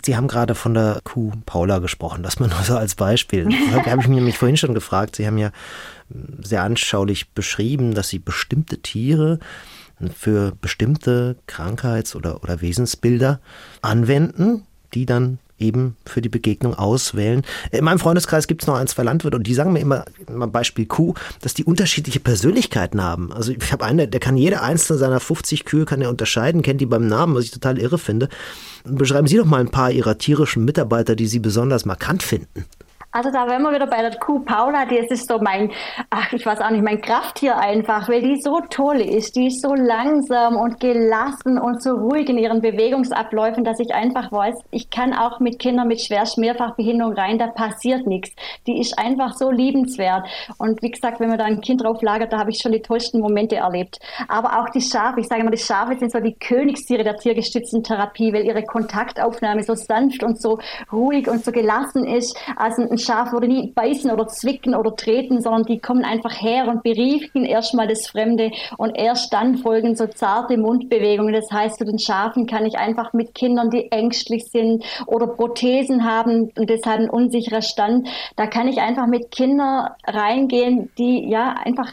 Sie 0.05 0.17
haben 0.17 0.29
gerade 0.29 0.55
von 0.55 0.75
der 0.75 1.01
Kuh 1.05 1.33
Paula 1.47 1.79
gesprochen, 1.79 2.23
das 2.23 2.39
mal 2.39 2.49
nur 2.51 2.63
so 2.63 2.77
als 2.77 2.95
Beispiel. 2.95 3.49
Da 3.73 3.91
habe 3.91 4.03
ich 4.03 4.09
mich 4.09 4.17
nämlich 4.17 4.39
vorhin 4.39 4.57
schon 4.57 4.75
gefragt. 4.75 5.17
Sie 5.17 5.27
haben 5.27 5.39
ja 5.39 5.51
sehr 6.43 6.63
anschaulich 6.63 7.31
beschrieben, 7.31 7.95
dass 7.95 8.09
Sie 8.09 8.19
bestimmte 8.19 8.79
Tiere 8.79 9.39
für 10.15 10.53
bestimmte 10.61 11.37
Krankheits- 11.47 12.17
oder, 12.17 12.43
oder 12.43 12.61
Wesensbilder 12.61 13.41
anwenden, 13.83 14.67
die 14.93 15.07
dann 15.07 15.39
eben 15.59 15.97
für 16.05 16.21
die 16.21 16.29
Begegnung 16.29 16.75
auswählen. 16.75 17.43
In 17.71 17.85
meinem 17.85 17.99
Freundeskreis 17.99 18.47
gibt 18.47 18.63
es 18.63 18.67
noch 18.67 18.75
ein, 18.75 18.87
zwei 18.87 19.05
Landwirte 19.05 19.37
und 19.37 19.47
die 19.47 19.55
sagen 19.55 19.73
mir 19.73 19.81
immer, 19.81 20.05
mal 20.29 20.47
Beispiel 20.47 20.87
Kuh, 20.87 21.15
dass 21.41 21.55
die 21.55 21.65
unterschiedliche 21.65 22.21
Persönlichkeiten 22.21 23.03
haben. 23.03 23.33
Also 23.33 23.53
ich 23.53 23.73
habe 23.73 23.85
einen, 23.85 24.11
der 24.11 24.21
kann 24.21 24.37
jede 24.37 24.63
einzelne 24.63 24.99
seiner 24.99 25.21
50 25.21 25.65
Kühe 25.65 25.85
kann 25.85 26.03
er 26.03 26.11
unterscheiden, 26.11 26.63
kennt 26.63 26.81
die 26.81 26.87
beim 26.87 27.07
Namen, 27.07 27.35
was 27.35 27.45
ich 27.45 27.51
total 27.53 27.79
irre 27.79 27.99
finde. 27.99 28.29
Beschreiben 28.85 29.29
Sie 29.29 29.37
doch 29.37 29.47
mal 29.47 29.61
ein 29.61 29.71
paar 29.71 29.91
Ihrer 29.91 30.19
tierischen 30.19 30.65
Mitarbeiter, 30.65 31.17
die 31.17 31.27
Sie 31.27 31.39
besonders 31.39 31.85
markant 31.85 32.23
finden. 32.23 32.67
Also 33.15 33.31
da 33.31 33.47
wären 33.47 33.63
wir 33.63 33.73
wieder 33.73 33.87
bei 33.87 34.03
der 34.03 34.19
Kuh 34.19 34.41
Paula, 34.41 34.87
die 34.87 34.97
ist 34.97 35.29
so 35.29 35.39
mein, 35.39 35.71
ach, 36.11 36.33
ich 36.33 36.45
weiß 36.45 36.61
auch 36.61 36.71
nicht, 36.71 36.83
mein 36.83 37.01
Krafttier 37.01 37.57
einfach, 37.57 38.09
weil 38.09 38.23
die 38.23 38.41
so 38.41 38.59
toll 38.71 39.01
ist. 39.01 39.37
Die 39.37 39.47
ist 39.47 39.63
so 39.63 39.73
langsam 39.73 40.57
und 40.57 40.81
gelassen 40.81 41.57
und 41.57 41.81
so 41.81 41.93
ruhig 41.93 42.29
in 42.29 42.39
ihren 42.39 42.61
Bewegungsabläufen, 42.61 43.63
dass 43.63 43.79
ich 43.79 43.95
einfach 43.95 44.33
weiß, 44.33 44.57
ich 44.73 44.91
kann 44.91 45.15
auch 45.15 45.39
mit 45.39 45.61
Kindern 45.61 45.87
mit 45.87 46.01
schwer 46.01 46.25
Mehrfachbehinderung 46.37 47.13
rein, 47.13 47.39
da 47.39 47.47
passiert 47.47 48.05
nichts. 48.05 48.35
Die 48.67 48.81
ist 48.81 48.99
einfach 48.99 49.35
so 49.35 49.49
liebenswert. 49.53 50.27
Und 50.59 50.83
wie 50.83 50.91
gesagt, 50.91 51.21
wenn 51.21 51.29
man 51.29 51.39
da 51.39 51.45
ein 51.45 51.61
Kind 51.61 51.85
drauf 51.85 52.03
lagert, 52.03 52.33
da 52.33 52.39
habe 52.39 52.51
ich 52.51 52.59
schon 52.59 52.73
die 52.73 52.83
tollsten 52.83 53.21
Momente 53.21 53.55
erlebt. 53.55 54.01
Aber 54.27 54.59
auch 54.59 54.71
die 54.71 54.81
Schafe, 54.81 55.21
ich 55.21 55.29
sage 55.29 55.43
immer, 55.43 55.53
die 55.53 55.59
Schafe 55.59 55.97
sind 55.97 56.11
so 56.11 56.19
die 56.19 56.35
Königstiere 56.35 57.05
der 57.05 57.17
tiergestützten 57.17 57.85
Therapie, 57.85 58.33
weil 58.33 58.45
ihre 58.45 58.65
Kontaktaufnahme 58.65 59.63
so 59.63 59.77
sanft 59.77 60.25
und 60.25 60.43
so 60.43 60.59
ruhig 60.91 61.29
und 61.29 61.45
so 61.45 61.53
gelassen 61.53 62.05
ist. 62.07 62.37
Also 62.57 62.83
ein 62.83 63.04
Schaf 63.05 63.33
würde 63.33 63.49
nie 63.49 63.73
beißen 63.73 64.11
oder 64.11 64.27
zwicken 64.27 64.75
oder 64.75 64.97
treten, 64.97 65.41
sondern 65.41 65.65
die 65.65 65.79
kommen 65.79 66.05
einfach 66.05 66.41
her 66.41 66.69
und 66.69 66.83
beriefen 66.83 67.45
erstmal 67.45 67.87
das 67.87 68.07
Fremde 68.07 68.51
und 68.79 68.97
erst 68.97 69.33
dann 69.33 69.59
folgen 69.59 69.97
so 69.97 70.07
zarte 70.07 70.57
Mundbewegungen. 70.57 71.35
Das 71.35 71.51
heißt, 71.51 71.79
zu 71.79 71.85
den 71.85 71.99
Schafen 71.99 72.47
kann 72.47 72.67
ich 72.67 72.79
einfach 72.79 73.13
mit 73.13 73.35
Kindern, 73.35 73.71
die 73.71 73.91
ängstlich 73.93 74.45
sind 74.51 74.85
oder 75.07 75.27
Prothesen 75.27 76.05
haben 76.05 76.51
und 76.57 76.71
deshalb 76.71 77.01
ein 77.01 77.11
unsicherer 77.11 77.63
Stand, 77.63 78.09
da 78.37 78.47
kann 78.47 78.69
ich 78.69 78.81
einfach 78.81 79.07
mit 79.07 79.31
Kindern 79.31 79.89
reingehen, 80.07 80.91
die 80.99 81.29
ja 81.29 81.55
einfach 81.65 81.93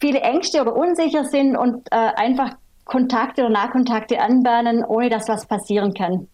viele 0.00 0.20
Ängste 0.20 0.60
oder 0.60 0.76
unsicher 0.76 1.24
sind 1.24 1.56
und 1.56 1.88
äh, 1.90 1.96
einfach 1.96 2.56
Kontakte 2.84 3.42
oder 3.42 3.50
Nahkontakte 3.50 4.20
anbahnen, 4.20 4.84
ohne 4.84 5.10
dass 5.10 5.28
was 5.28 5.46
passieren 5.46 5.92
kann. 5.94 6.28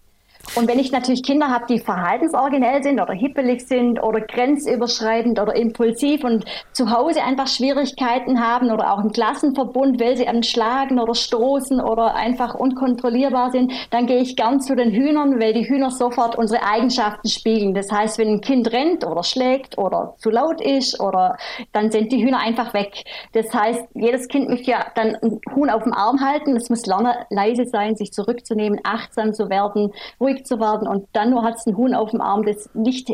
Und 0.56 0.68
wenn 0.68 0.78
ich 0.78 0.92
natürlich 0.92 1.22
Kinder 1.22 1.48
habe, 1.48 1.66
die 1.68 1.78
verhaltensoriginell 1.78 2.82
sind 2.82 3.00
oder 3.00 3.12
hippelig 3.12 3.66
sind 3.66 4.02
oder 4.02 4.20
grenzüberschreitend 4.20 5.40
oder 5.40 5.56
impulsiv 5.56 6.24
und 6.24 6.44
zu 6.72 6.90
Hause 6.90 7.22
einfach 7.22 7.48
Schwierigkeiten 7.48 8.40
haben 8.40 8.70
oder 8.70 8.92
auch 8.92 9.02
im 9.02 9.12
Klassenverbund, 9.12 10.00
weil 10.00 10.16
sie 10.16 10.28
schlagen 10.42 10.98
oder 11.00 11.14
stoßen 11.14 11.80
oder 11.80 12.14
einfach 12.14 12.54
unkontrollierbar 12.54 13.50
sind, 13.50 13.72
dann 13.90 14.06
gehe 14.06 14.20
ich 14.20 14.36
gern 14.36 14.60
zu 14.60 14.74
den 14.76 14.90
Hühnern, 14.90 15.40
weil 15.40 15.52
die 15.52 15.68
Hühner 15.68 15.90
sofort 15.90 16.36
unsere 16.36 16.62
Eigenschaften 16.64 17.28
spiegeln. 17.28 17.74
Das 17.74 17.90
heißt, 17.90 18.18
wenn 18.18 18.28
ein 18.28 18.40
Kind 18.40 18.72
rennt 18.72 19.06
oder 19.06 19.22
schlägt 19.22 19.78
oder 19.78 20.14
zu 20.18 20.30
laut 20.30 20.60
ist 20.60 21.00
oder 21.00 21.36
dann 21.72 21.90
sind 21.90 22.12
die 22.12 22.24
Hühner 22.24 22.38
einfach 22.38 22.74
weg. 22.74 23.04
Das 23.32 23.52
heißt, 23.52 23.82
jedes 23.94 24.28
Kind 24.28 24.48
möchte 24.48 24.70
ja 24.70 24.86
dann 24.94 25.16
ein 25.16 25.40
Huhn 25.54 25.70
auf 25.70 25.82
dem 25.84 25.92
Arm 25.92 26.20
halten. 26.20 26.56
Es 26.56 26.70
muss 26.70 26.86
lernen, 26.86 27.14
leise 27.30 27.66
sein, 27.66 27.96
sich 27.96 28.12
zurückzunehmen, 28.12 28.80
achtsam 28.84 29.32
zu 29.32 29.48
werden, 29.48 29.92
ruhig 30.20 30.33
ruhig 30.34 30.44
zu 30.44 30.60
werden 30.60 30.88
und 30.88 31.06
dann 31.12 31.30
nur 31.30 31.42
hat 31.42 31.56
es 31.56 31.66
ein 31.66 31.76
Huhn 31.76 31.94
auf 31.94 32.10
dem 32.10 32.20
Arm, 32.20 32.44
das 32.44 32.68
nicht 32.74 33.10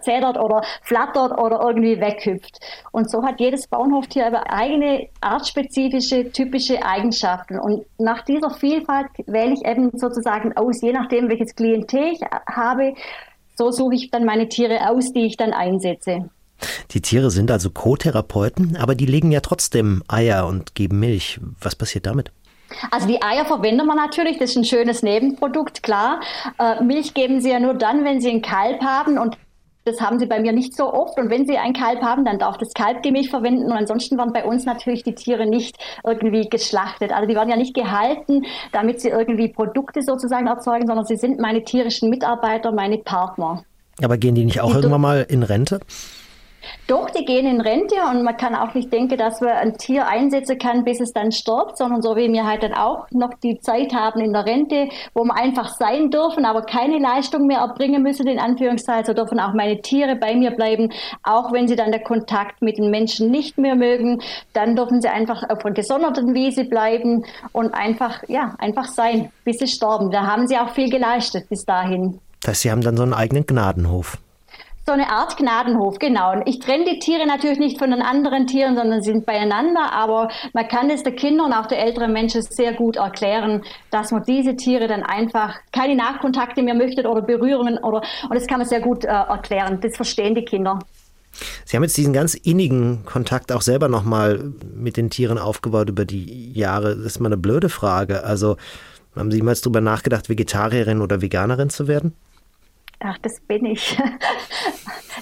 zädert 0.00 0.38
oder 0.38 0.62
flattert 0.82 1.38
oder 1.38 1.60
irgendwie 1.60 2.00
weghüpft. 2.00 2.60
Und 2.92 3.10
so 3.10 3.22
hat 3.22 3.40
jedes 3.40 3.66
Bauernhoftier 3.66 4.26
aber 4.26 4.50
eigene 4.50 5.08
artspezifische, 5.20 6.30
typische 6.32 6.84
Eigenschaften. 6.84 7.58
Und 7.58 7.84
nach 7.98 8.22
dieser 8.22 8.50
Vielfalt 8.50 9.08
wähle 9.26 9.54
ich 9.54 9.64
eben 9.64 9.90
sozusagen 9.98 10.56
aus, 10.56 10.82
je 10.82 10.92
nachdem, 10.92 11.28
welches 11.28 11.54
Klientel 11.54 12.12
ich 12.12 12.20
habe, 12.48 12.94
so 13.56 13.70
suche 13.70 13.94
ich 13.94 14.10
dann 14.10 14.24
meine 14.24 14.48
Tiere 14.48 14.90
aus, 14.90 15.12
die 15.12 15.26
ich 15.26 15.36
dann 15.36 15.52
einsetze. 15.52 16.28
Die 16.92 17.02
Tiere 17.02 17.30
sind 17.30 17.50
also 17.50 17.70
Co-Therapeuten, 17.70 18.76
aber 18.76 18.94
die 18.94 19.06
legen 19.06 19.30
ja 19.30 19.40
trotzdem 19.40 20.02
Eier 20.08 20.46
und 20.46 20.74
geben 20.74 21.00
Milch. 21.00 21.38
Was 21.60 21.74
passiert 21.74 22.06
damit? 22.06 22.32
Also 22.90 23.06
die 23.06 23.22
Eier 23.22 23.44
verwendet 23.44 23.86
man 23.86 23.96
natürlich, 23.96 24.38
das 24.38 24.50
ist 24.50 24.56
ein 24.56 24.64
schönes 24.64 25.02
Nebenprodukt, 25.02 25.82
klar. 25.82 26.20
Äh, 26.58 26.82
Milch 26.82 27.14
geben 27.14 27.40
sie 27.40 27.50
ja 27.50 27.60
nur 27.60 27.74
dann, 27.74 28.04
wenn 28.04 28.20
sie 28.20 28.30
ein 28.30 28.42
Kalb 28.42 28.82
haben 28.82 29.18
und 29.18 29.36
das 29.86 30.00
haben 30.00 30.18
sie 30.18 30.26
bei 30.26 30.40
mir 30.40 30.52
nicht 30.52 30.76
so 30.76 30.92
oft. 30.92 31.16
Und 31.18 31.30
wenn 31.30 31.46
sie 31.46 31.56
ein 31.56 31.72
Kalb 31.72 32.02
haben, 32.02 32.24
dann 32.24 32.38
darf 32.38 32.58
das 32.58 32.74
Kalb 32.74 33.02
die 33.04 33.12
Milch 33.12 33.30
verwenden. 33.30 33.66
Und 33.66 33.72
ansonsten 33.72 34.18
werden 34.18 34.32
bei 34.32 34.44
uns 34.44 34.64
natürlich 34.64 35.04
die 35.04 35.14
Tiere 35.14 35.46
nicht 35.46 35.76
irgendwie 36.04 36.48
geschlachtet. 36.48 37.12
Also 37.12 37.28
die 37.28 37.36
werden 37.36 37.48
ja 37.48 37.56
nicht 37.56 37.74
gehalten, 37.74 38.44
damit 38.72 39.00
sie 39.00 39.08
irgendwie 39.08 39.48
Produkte 39.48 40.02
sozusagen 40.02 40.48
erzeugen, 40.48 40.88
sondern 40.88 41.06
sie 41.06 41.16
sind 41.16 41.38
meine 41.38 41.62
tierischen 41.62 42.10
Mitarbeiter, 42.10 42.72
meine 42.72 42.98
Partner. 42.98 43.62
Aber 44.02 44.18
gehen 44.18 44.34
die 44.34 44.44
nicht 44.44 44.60
auch 44.60 44.70
die 44.70 44.76
irgendwann 44.76 45.00
mal 45.00 45.26
in 45.28 45.42
Rente? 45.42 45.80
Doch, 46.86 47.10
die 47.10 47.24
gehen 47.24 47.46
in 47.46 47.60
Rente 47.60 47.96
und 48.10 48.22
man 48.22 48.36
kann 48.36 48.54
auch 48.54 48.74
nicht 48.74 48.92
denken, 48.92 49.16
dass 49.16 49.40
man 49.40 49.50
ein 49.50 49.76
Tier 49.76 50.06
einsetzen 50.06 50.58
kann, 50.58 50.84
bis 50.84 51.00
es 51.00 51.12
dann 51.12 51.32
stirbt, 51.32 51.76
sondern 51.76 52.02
so 52.02 52.16
wie 52.16 52.32
wir 52.32 52.46
halt 52.46 52.62
dann 52.62 52.74
auch 52.74 53.06
noch 53.10 53.34
die 53.42 53.58
Zeit 53.60 53.92
haben 53.92 54.20
in 54.20 54.32
der 54.32 54.46
Rente, 54.46 54.88
wo 55.14 55.24
wir 55.24 55.34
einfach 55.34 55.68
sein 55.68 56.10
dürfen, 56.10 56.44
aber 56.44 56.62
keine 56.62 56.98
Leistung 56.98 57.46
mehr 57.46 57.58
erbringen 57.58 58.02
müssen, 58.02 58.26
in 58.26 58.38
Anführungszeichen, 58.38 59.06
so 59.06 59.14
dürfen 59.14 59.40
auch 59.40 59.54
meine 59.54 59.80
Tiere 59.82 60.16
bei 60.16 60.34
mir 60.34 60.52
bleiben, 60.52 60.90
auch 61.22 61.52
wenn 61.52 61.68
sie 61.68 61.76
dann 61.76 61.90
der 61.90 62.02
Kontakt 62.02 62.62
mit 62.62 62.78
den 62.78 62.90
Menschen 62.90 63.30
nicht 63.30 63.58
mehr 63.58 63.74
mögen, 63.74 64.20
dann 64.52 64.76
dürfen 64.76 65.00
sie 65.00 65.08
einfach 65.08 65.42
auf 65.48 65.64
einer 65.64 65.74
gesonderten 65.74 66.34
Wiese 66.34 66.64
bleiben 66.64 67.24
und 67.52 67.74
einfach, 67.74 68.22
ja, 68.28 68.54
einfach 68.58 68.86
sein, 68.86 69.30
bis 69.44 69.58
sie 69.58 69.66
sterben. 69.66 70.10
Da 70.10 70.26
haben 70.26 70.46
sie 70.46 70.56
auch 70.56 70.70
viel 70.70 70.90
geleistet 70.90 71.48
bis 71.48 71.64
dahin. 71.64 72.20
Das 72.40 72.50
heißt, 72.50 72.62
sie 72.62 72.70
haben 72.70 72.82
dann 72.82 72.96
so 72.96 73.02
einen 73.02 73.14
eigenen 73.14 73.46
Gnadenhof. 73.46 74.18
So 74.88 74.92
eine 74.92 75.08
Art 75.10 75.36
Gnadenhof, 75.36 75.98
genau. 75.98 76.32
Und 76.32 76.42
ich 76.46 76.60
trenne 76.60 76.84
die 76.84 77.00
Tiere 77.00 77.26
natürlich 77.26 77.58
nicht 77.58 77.76
von 77.76 77.90
den 77.90 78.02
anderen 78.02 78.46
Tieren, 78.46 78.76
sondern 78.76 79.02
sie 79.02 79.10
sind 79.10 79.26
beieinander. 79.26 79.92
Aber 79.92 80.28
man 80.52 80.68
kann 80.68 80.90
es 80.90 81.02
den 81.02 81.16
Kindern 81.16 81.46
und 81.46 81.52
auch 81.54 81.66
den 81.66 81.78
älteren 81.78 82.12
Menschen 82.12 82.42
sehr 82.42 82.72
gut 82.72 82.94
erklären, 82.94 83.64
dass 83.90 84.12
man 84.12 84.22
diese 84.22 84.54
Tiere 84.54 84.86
dann 84.86 85.02
einfach 85.02 85.56
keine 85.72 85.96
Nachkontakte 85.96 86.62
mehr 86.62 86.74
möchte 86.76 87.02
oder 87.08 87.20
Berührungen 87.20 87.78
oder, 87.78 88.00
und 88.30 88.34
das 88.36 88.46
kann 88.46 88.58
man 88.58 88.68
sehr 88.68 88.80
gut 88.80 89.04
äh, 89.04 89.08
erklären. 89.08 89.80
Das 89.80 89.96
verstehen 89.96 90.36
die 90.36 90.44
Kinder. 90.44 90.78
Sie 91.64 91.76
haben 91.76 91.82
jetzt 91.82 91.96
diesen 91.96 92.12
ganz 92.12 92.34
innigen 92.34 93.04
Kontakt 93.04 93.50
auch 93.50 93.62
selber 93.62 93.88
nochmal 93.88 94.52
mit 94.72 94.96
den 94.96 95.10
Tieren 95.10 95.36
aufgebaut 95.38 95.88
über 95.88 96.04
die 96.04 96.52
Jahre. 96.52 96.94
Das 96.96 97.06
ist 97.06 97.20
mal 97.20 97.26
eine 97.26 97.36
blöde 97.36 97.70
Frage. 97.70 98.22
Also, 98.22 98.56
Haben 99.16 99.30
Sie 99.30 99.38
jemals 99.38 99.62
darüber 99.62 99.80
nachgedacht, 99.80 100.28
Vegetarierin 100.28 101.00
oder 101.00 101.22
Veganerin 101.22 101.70
zu 101.70 101.88
werden? 101.88 102.14
Ach, 103.00 103.18
das 103.18 103.40
bin 103.40 103.66
ich. 103.66 103.96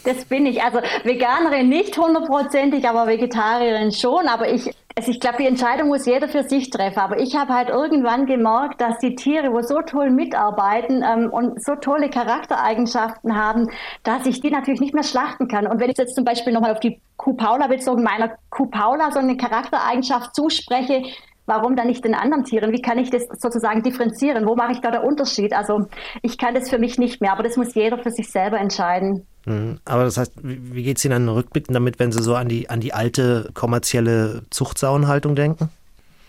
Das 0.03 0.27
bin 0.27 0.45
ich. 0.45 0.63
Also 0.63 0.81
Veganerin 1.05 1.69
nicht 1.69 1.97
hundertprozentig, 1.97 2.87
aber 2.87 3.07
Vegetarierin 3.07 3.91
schon. 3.91 4.29
Aber 4.29 4.53
ich, 4.53 4.71
also 4.97 5.11
ich 5.11 5.19
glaube, 5.19 5.39
die 5.39 5.47
Entscheidung 5.47 5.89
muss 5.89 6.05
jeder 6.05 6.29
für 6.29 6.43
sich 6.43 6.69
treffen. 6.69 6.99
Aber 6.99 7.19
ich 7.19 7.37
habe 7.37 7.55
halt 7.55 7.71
irgendwann 7.71 8.27
gemerkt, 8.27 8.83
dass 8.83 8.99
die 8.99 9.15
Tiere, 9.15 9.53
wo 9.53 9.63
so 9.63 9.81
toll 9.81 10.11
mitarbeiten 10.11 11.03
ähm, 11.03 11.31
und 11.31 11.65
so 11.65 11.77
tolle 11.77 12.11
Charaktereigenschaften 12.11 13.35
haben, 13.35 13.71
dass 14.03 14.27
ich 14.27 14.41
die 14.41 14.51
natürlich 14.51 14.81
nicht 14.81 14.95
mehr 14.95 15.05
schlachten 15.05 15.49
kann. 15.49 15.67
Und 15.67 15.81
wenn 15.81 15.91
ich 15.91 15.97
jetzt 15.97 16.17
zum 16.17 16.25
Beispiel 16.25 16.53
nochmal 16.53 16.73
auf 16.73 16.81
die 16.81 17.01
Kuh 17.17 17.35
Paula 17.35 17.69
bezogen, 17.69 18.03
meiner 18.03 18.37
Kuh 18.51 18.67
Paula 18.67 19.11
so 19.11 19.21
eine 19.21 19.39
Charaktereigenschaft 19.39 20.35
zuspreche, 20.35 21.03
Warum 21.47 21.77
dann 21.77 21.89
nicht 21.89 22.05
den 22.05 22.15
anderen 22.15 22.45
Tieren? 22.45 22.73
Wie 22.73 22.81
kann 22.81 22.99
ich 22.99 23.11
das 23.11 23.25
sozusagen 23.39 23.83
differenzieren? 23.83 24.47
Wo 24.47 24.57
mache 24.57 24.73
ich 24.73 24.81
da 24.81 24.91
den 24.91 25.03
Unterschied? 25.03 25.53
Also 25.53 25.87
ich 26.23 26.39
kann 26.39 26.55
das 26.55 26.71
für 26.71 26.79
mich 26.79 26.99
nicht 26.99 27.21
mehr, 27.21 27.33
aber 27.33 27.43
das 27.43 27.57
muss 27.57 27.75
jeder 27.75 27.99
für 27.99 28.11
sich 28.11 28.31
selber 28.31 28.59
entscheiden. 28.59 29.27
Mhm. 29.45 29.79
Aber 29.85 30.05
das 30.05 30.17
heißt, 30.17 30.33
wie 30.43 30.83
geht 30.83 30.99
es 30.99 31.05
Ihnen 31.05 31.15
an 31.15 31.27
den 31.27 31.35
Rückblicken 31.35 31.75
damit, 31.75 31.99
wenn 31.99 32.13
Sie 32.13 32.23
so 32.23 32.35
an 32.35 32.49
die, 32.49 32.71
an 32.71 32.81
die 32.81 32.95
alte 32.95 33.51
kommerzielle 33.53 34.43
Zuchtsauenhaltung 34.51 35.35
denken? 35.35 35.69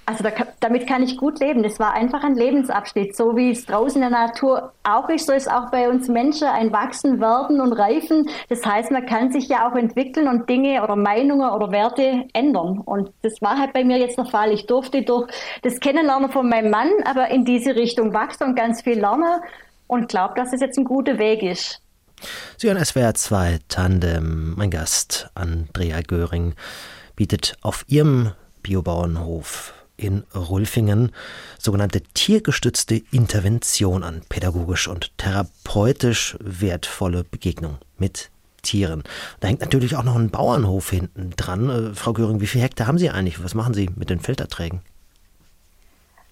Also 0.08 0.24
da, 0.24 0.32
damit 0.60 0.88
kann 0.88 1.02
ich 1.02 1.18
gut 1.18 1.40
leben. 1.40 1.64
Das 1.64 1.80
war 1.80 1.94
einfach 1.94 2.24
ein 2.24 2.36
Lebensabschnitt. 2.36 3.16
So 3.16 3.36
wie 3.36 3.52
es 3.52 3.66
draußen 3.66 4.02
in 4.02 4.10
der 4.10 4.28
Natur 4.28 4.72
auch 4.84 5.10
ist, 5.10 5.26
so 5.26 5.34
ist 5.34 5.50
auch 5.50 5.72
bei 5.72 5.90
uns 5.90 6.08
Menschen 6.08 6.48
ein 6.48 6.72
Wachsen, 6.72 7.20
Werden 7.20 7.60
und 7.60 7.74
Reifen. 7.74 8.30
Das 8.50 8.64
heißt, 8.64 8.92
man 8.92 9.06
kann 9.08 9.32
sich 9.32 9.48
ja 9.48 9.68
auch 9.68 9.76
entwickeln 9.76 10.28
und 10.28 10.48
Dinge 10.48 10.84
oder 10.84 10.96
Meinungen 10.96 11.50
oder 11.50 11.72
Werte 11.72 12.26
ändern. 12.34 12.82
Und 12.86 13.12
das 13.24 13.42
war 13.42 13.58
halt 13.58 13.74
bei 13.74 13.84
mir 13.84 13.98
jetzt 13.98 14.18
der 14.18 14.26
Fall. 14.26 14.52
Ich 14.52 14.68
durfte 14.68 15.02
durch 15.02 15.28
das 15.64 15.80
Kennenlernen 15.80 16.32
von 16.32 16.48
meinem 16.50 16.70
Mann 16.70 16.92
aber 17.06 17.30
in 17.30 17.44
diese 17.44 17.76
Richtung 17.76 18.14
wachsen 18.14 18.44
und 18.44 18.56
ganz 18.56 18.84
viel 18.84 19.00
lernen 19.00 19.42
und 19.88 20.08
glaube, 20.10 20.36
dass 20.36 20.54
es 20.54 20.62
jetzt 20.62 20.78
ein 20.78 20.86
guter 20.86 21.18
Weg 21.18 21.42
ist. 21.42 21.82
Sie 22.58 22.68
hören 22.68 22.84
SWR 22.84 23.14
2 23.14 23.60
Tandem. 23.68 24.54
Mein 24.56 24.70
Gast 24.70 25.30
Andrea 25.34 26.02
Göring 26.02 26.54
bietet 27.16 27.58
auf 27.62 27.86
ihrem 27.88 28.32
Biobauernhof 28.62 29.74
in 29.98 30.24
Rulfingen 30.36 31.12
sogenannte 31.60 32.02
tiergestützte 32.02 33.02
Intervention 33.12 34.04
an, 34.04 34.22
pädagogisch 34.30 34.88
und 34.88 35.18
therapeutisch 35.18 36.38
wertvolle 36.40 37.24
Begegnung 37.24 37.78
mit 37.98 38.30
Tieren. 38.62 39.04
Da 39.40 39.48
hängt 39.48 39.62
natürlich 39.62 39.96
auch 39.96 40.04
noch 40.04 40.16
ein 40.16 40.32
Bauernhof 40.32 40.90
hinten 40.90 41.32
dran. 41.38 41.70
Äh, 41.70 41.94
Frau 41.94 42.14
Göring, 42.14 42.42
wie 42.42 42.48
viele 42.48 42.64
Hektar 42.64 42.88
haben 42.88 42.98
Sie 42.98 43.10
eigentlich? 43.10 43.44
Was 43.44 43.54
machen 43.54 43.74
Sie 43.74 43.90
mit 43.96 44.10
den 44.10 44.20
Felderträgen? 44.20 44.82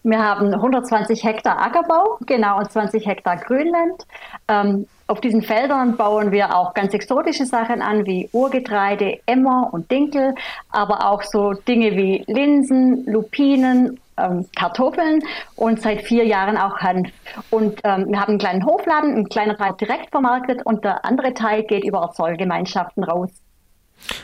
Wir 0.04 0.20
haben 0.20 0.54
120 0.54 1.24
Hektar 1.24 1.62
Ackerbau, 1.62 2.18
genau, 2.26 2.60
und 2.60 2.70
20 2.70 3.06
Hektar 3.06 3.38
Grünland. 3.38 4.06
Ähm, 4.50 4.86
auf 5.14 5.22
diesen 5.22 5.44
Feldern 5.44 5.96
bauen 5.96 6.32
wir 6.32 6.56
auch 6.56 6.74
ganz 6.74 6.92
exotische 6.96 7.46
Sachen 7.46 7.84
an, 7.84 8.08
wie 8.08 8.30
Urgetreide, 8.32 9.20
Emmer 9.28 9.70
und 9.72 9.92
Dinkel, 9.92 10.34
aber 10.72 11.08
auch 11.08 11.22
so 11.22 11.54
Dinge 11.54 11.92
wie 11.92 12.24
Linsen, 12.26 13.06
Lupinen, 13.06 14.00
ähm, 14.18 14.48
Kartoffeln 14.56 15.22
und 15.56 15.84
seit 15.84 16.02
vier 16.02 16.26
Jahren 16.26 16.58
auch 16.58 16.80
Hanf. 16.80 17.10
Und 17.52 17.80
ähm, 17.84 18.08
wir 18.10 18.20
haben 18.20 18.30
einen 18.30 18.40
kleinen 18.40 18.66
Hofladen, 18.66 19.16
ein 19.16 19.30
kleiner 19.30 19.56
Teil 19.56 19.74
direkt 19.80 20.10
vermarktet 20.10 20.66
und 20.66 20.84
der 20.84 21.06
andere 21.06 21.36
Teil 21.36 21.62
geht 21.62 21.84
über 21.84 22.00
Erzeugergemeinschaften 22.00 23.04
raus. 23.04 23.30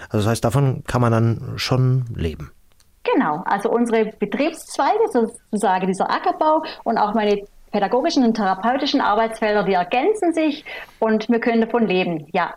Also 0.06 0.18
das 0.18 0.26
heißt, 0.26 0.44
davon 0.44 0.84
kann 0.88 1.02
man 1.02 1.12
dann 1.12 1.54
schon 1.58 2.06
leben. 2.16 2.52
Genau, 3.04 3.44
also 3.46 3.70
unsere 3.70 4.06
Betriebszweige, 4.06 5.06
sozusagen 5.12 5.86
dieser 5.86 6.10
Ackerbau 6.10 6.64
und 6.84 6.98
auch 6.98 7.14
meine 7.14 7.44
pädagogischen 7.72 8.24
und 8.24 8.36
therapeutischen 8.36 9.02
Arbeitsfelder, 9.02 9.64
die 9.64 9.74
ergänzen 9.74 10.34
sich 10.34 10.66
und 11.00 11.30
wir 11.30 11.40
können 11.40 11.62
davon 11.62 11.88
leben, 11.88 12.28
ja. 12.32 12.54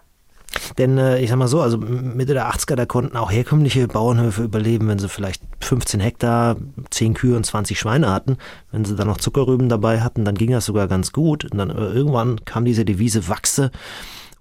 Denn 0.78 0.98
äh, 0.98 1.18
ich 1.20 1.30
sag 1.30 1.36
mal 1.36 1.48
so, 1.48 1.60
also 1.60 1.78
Mitte 1.78 2.34
der 2.34 2.50
80er, 2.50 2.76
da 2.76 2.86
konnten 2.86 3.16
auch 3.16 3.30
herkömmliche 3.30 3.88
Bauernhöfe 3.88 4.42
überleben, 4.42 4.88
wenn 4.88 4.98
sie 4.98 5.08
vielleicht 5.08 5.42
15 5.60 6.00
Hektar, 6.00 6.56
10 6.90 7.14
Kühe 7.14 7.36
und 7.36 7.44
20 7.44 7.78
Schweine 7.78 8.10
hatten. 8.10 8.36
Wenn 8.70 8.84
sie 8.84 8.96
dann 8.96 9.08
noch 9.08 9.18
Zuckerrüben 9.18 9.68
dabei 9.68 10.00
hatten, 10.00 10.24
dann 10.24 10.34
ging 10.34 10.50
das 10.50 10.66
sogar 10.66 10.88
ganz 10.88 11.12
gut. 11.12 11.44
Und 11.50 11.58
dann 11.58 11.70
äh, 11.70 11.92
irgendwann 11.92 12.44
kam 12.44 12.64
diese 12.64 12.84
Devise 12.84 13.28
Wachse 13.28 13.70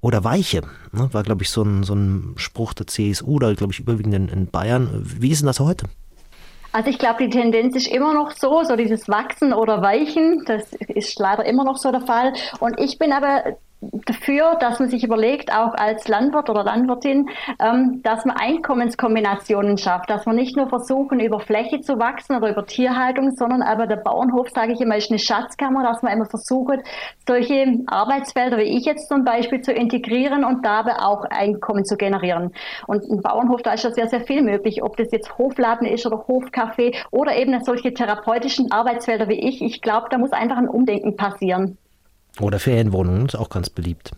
oder 0.01 0.23
Weiche. 0.23 0.61
Ne? 0.91 1.09
War, 1.13 1.23
glaube 1.23 1.43
ich, 1.43 1.49
so 1.49 1.63
ein, 1.63 1.83
so 1.83 1.93
ein 1.93 2.33
Spruch 2.35 2.73
der 2.73 2.87
CSU, 2.87 3.39
da 3.39 3.53
glaube 3.53 3.73
ich 3.73 3.79
überwiegend 3.79 4.15
in, 4.15 4.27
in 4.29 4.47
Bayern. 4.47 4.89
Wie 5.03 5.31
ist 5.31 5.41
denn 5.41 5.47
das 5.47 5.59
heute? 5.59 5.85
Also 6.71 6.89
ich 6.89 6.97
glaube, 6.97 7.23
die 7.23 7.29
Tendenz 7.29 7.75
ist 7.75 7.87
immer 7.87 8.13
noch 8.13 8.31
so, 8.31 8.63
so 8.63 8.75
dieses 8.75 9.09
Wachsen 9.09 9.53
oder 9.53 9.81
Weichen, 9.81 10.43
das 10.45 10.71
ist 10.73 11.19
leider 11.19 11.45
immer 11.45 11.63
noch 11.63 11.77
so 11.77 11.91
der 11.91 12.01
Fall. 12.01 12.33
Und 12.59 12.79
ich 12.79 12.97
bin 12.97 13.11
aber 13.11 13.57
dafür, 13.81 14.55
dass 14.59 14.79
man 14.79 14.89
sich 14.89 15.03
überlegt, 15.03 15.51
auch 15.51 15.73
als 15.73 16.07
Landwirt 16.07 16.49
oder 16.49 16.63
Landwirtin, 16.63 17.29
ähm, 17.59 18.01
dass 18.03 18.25
man 18.25 18.37
Einkommenskombinationen 18.37 19.77
schafft, 19.77 20.09
dass 20.09 20.25
man 20.25 20.35
nicht 20.35 20.55
nur 20.55 20.69
versuchen, 20.69 21.19
über 21.19 21.39
Fläche 21.39 21.81
zu 21.81 21.97
wachsen 21.97 22.35
oder 22.35 22.51
über 22.51 22.65
Tierhaltung, 22.65 23.31
sondern 23.31 23.63
aber 23.63 23.87
der 23.87 23.97
Bauernhof, 23.97 24.49
sage 24.49 24.73
ich 24.73 24.81
immer, 24.81 24.97
ist 24.97 25.09
eine 25.09 25.19
Schatzkammer, 25.19 25.83
dass 25.83 26.03
man 26.03 26.13
immer 26.13 26.27
versucht, 26.27 26.79
solche 27.27 27.79
Arbeitsfelder 27.87 28.57
wie 28.57 28.77
ich 28.77 28.85
jetzt 28.85 29.09
zum 29.09 29.23
Beispiel 29.23 29.61
zu 29.61 29.73
integrieren 29.73 30.45
und 30.45 30.63
dabei 30.63 30.99
auch 30.99 31.25
Einkommen 31.29 31.83
zu 31.83 31.97
generieren. 31.97 32.53
Und 32.85 33.03
ein 33.03 33.21
Bauernhof, 33.21 33.63
da 33.63 33.73
ist 33.73 33.83
ja 33.83 33.91
sehr, 33.91 34.07
sehr 34.07 34.21
viel 34.21 34.43
möglich, 34.43 34.83
ob 34.83 34.95
das 34.97 35.11
jetzt 35.11 35.37
Hofladen 35.37 35.87
ist 35.87 36.05
oder 36.05 36.17
Hofcafé 36.27 36.95
oder 37.09 37.35
eben 37.35 37.63
solche 37.63 37.93
therapeutischen 37.93 38.71
Arbeitsfelder 38.71 39.27
wie 39.27 39.39
ich. 39.39 39.61
Ich 39.61 39.81
glaube, 39.81 40.07
da 40.09 40.17
muss 40.17 40.31
einfach 40.31 40.57
ein 40.57 40.69
Umdenken 40.69 41.15
passieren. 41.15 41.77
Oder 42.39 42.59
Ferienwohnungen, 42.59 43.25
ist 43.27 43.35
auch 43.35 43.49
ganz 43.49 43.69
beliebt. 43.69 44.11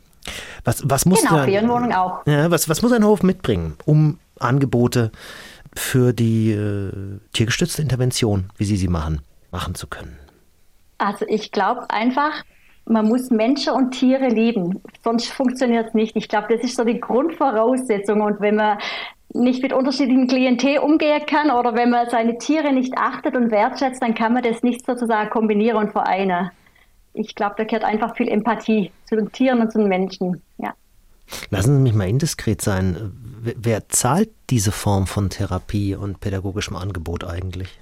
Was, 0.64 0.90
was 0.90 1.06
muss 1.06 1.22
genau, 1.22 1.36
der, 1.36 1.46
Ferienwohnung 1.46 1.94
auch. 1.94 2.26
Ja, 2.26 2.50
was, 2.52 2.70
was 2.70 2.82
muss 2.82 2.92
ein 2.92 3.04
Hof 3.04 3.24
mitbringen, 3.24 3.76
um 3.86 4.20
Angebote 4.40 5.12
für 5.76 6.14
die 6.14 6.52
äh, 6.52 6.92
tiergestützte 7.34 7.82
Intervention, 7.82 8.50
wie 8.58 8.66
Sie 8.66 8.78
sie 8.78 8.88
machen, 8.88 9.22
machen 9.52 9.76
zu 9.76 9.88
können? 9.88 10.18
Also 10.98 11.26
ich 11.28 11.52
glaube 11.52 11.90
einfach, 11.90 12.44
man 12.86 13.08
muss 13.08 13.30
Menschen 13.30 13.74
und 13.74 13.92
Tiere 13.92 14.28
lieben, 14.28 14.82
sonst 15.04 15.28
funktioniert 15.28 15.88
es 15.90 15.94
nicht. 15.94 16.16
Ich 16.16 16.30
glaube, 16.30 16.48
das 16.54 16.64
ist 16.64 16.78
so 16.78 16.84
die 16.84 17.00
Grundvoraussetzung. 17.00 18.22
Und 18.22 18.40
wenn 18.40 18.56
man 18.56 18.78
nicht 19.34 19.64
mit 19.64 19.74
unterschiedlichen 19.74 20.28
Klientel 20.28 20.78
umgehen 20.78 21.26
kann 21.26 21.50
oder 21.50 21.74
wenn 21.74 21.90
man 21.90 22.10
seine 22.10 22.38
Tiere 22.38 22.72
nicht 22.72 22.94
achtet 22.98 23.36
und 23.36 23.52
wertschätzt, 23.52 24.02
dann 24.02 24.14
kann 24.14 24.34
man 24.34 24.44
das 24.44 24.64
nicht 24.64 24.86
sozusagen 24.86 25.30
kombinieren 25.30 25.78
und 25.78 25.92
vereinen 25.92 26.52
ich 27.14 27.36
glaube, 27.36 27.56
da 27.58 27.64
gehört 27.64 27.84
einfach 27.84 28.16
viel 28.16 28.28
Empathie 28.28 28.92
zu 29.06 29.16
den 29.16 29.32
Tieren 29.32 29.62
und 29.62 29.72
zu 29.72 29.80
den 29.80 29.88
Menschen. 29.88 30.42
Ja. 30.58 30.74
Lassen 31.50 31.78
Sie 31.78 31.82
mich 31.82 31.94
mal 31.94 32.10
indiskret 32.10 32.62
sein. 32.62 33.12
Wer 33.42 33.90
zahlt 33.90 34.30
diese 34.50 34.72
Form 34.72 35.08
von 35.08 35.30
Therapie 35.30 35.96
und 35.96 36.20
pädagogischem 36.20 36.76
Angebot 36.76 37.24
eigentlich? 37.24 37.80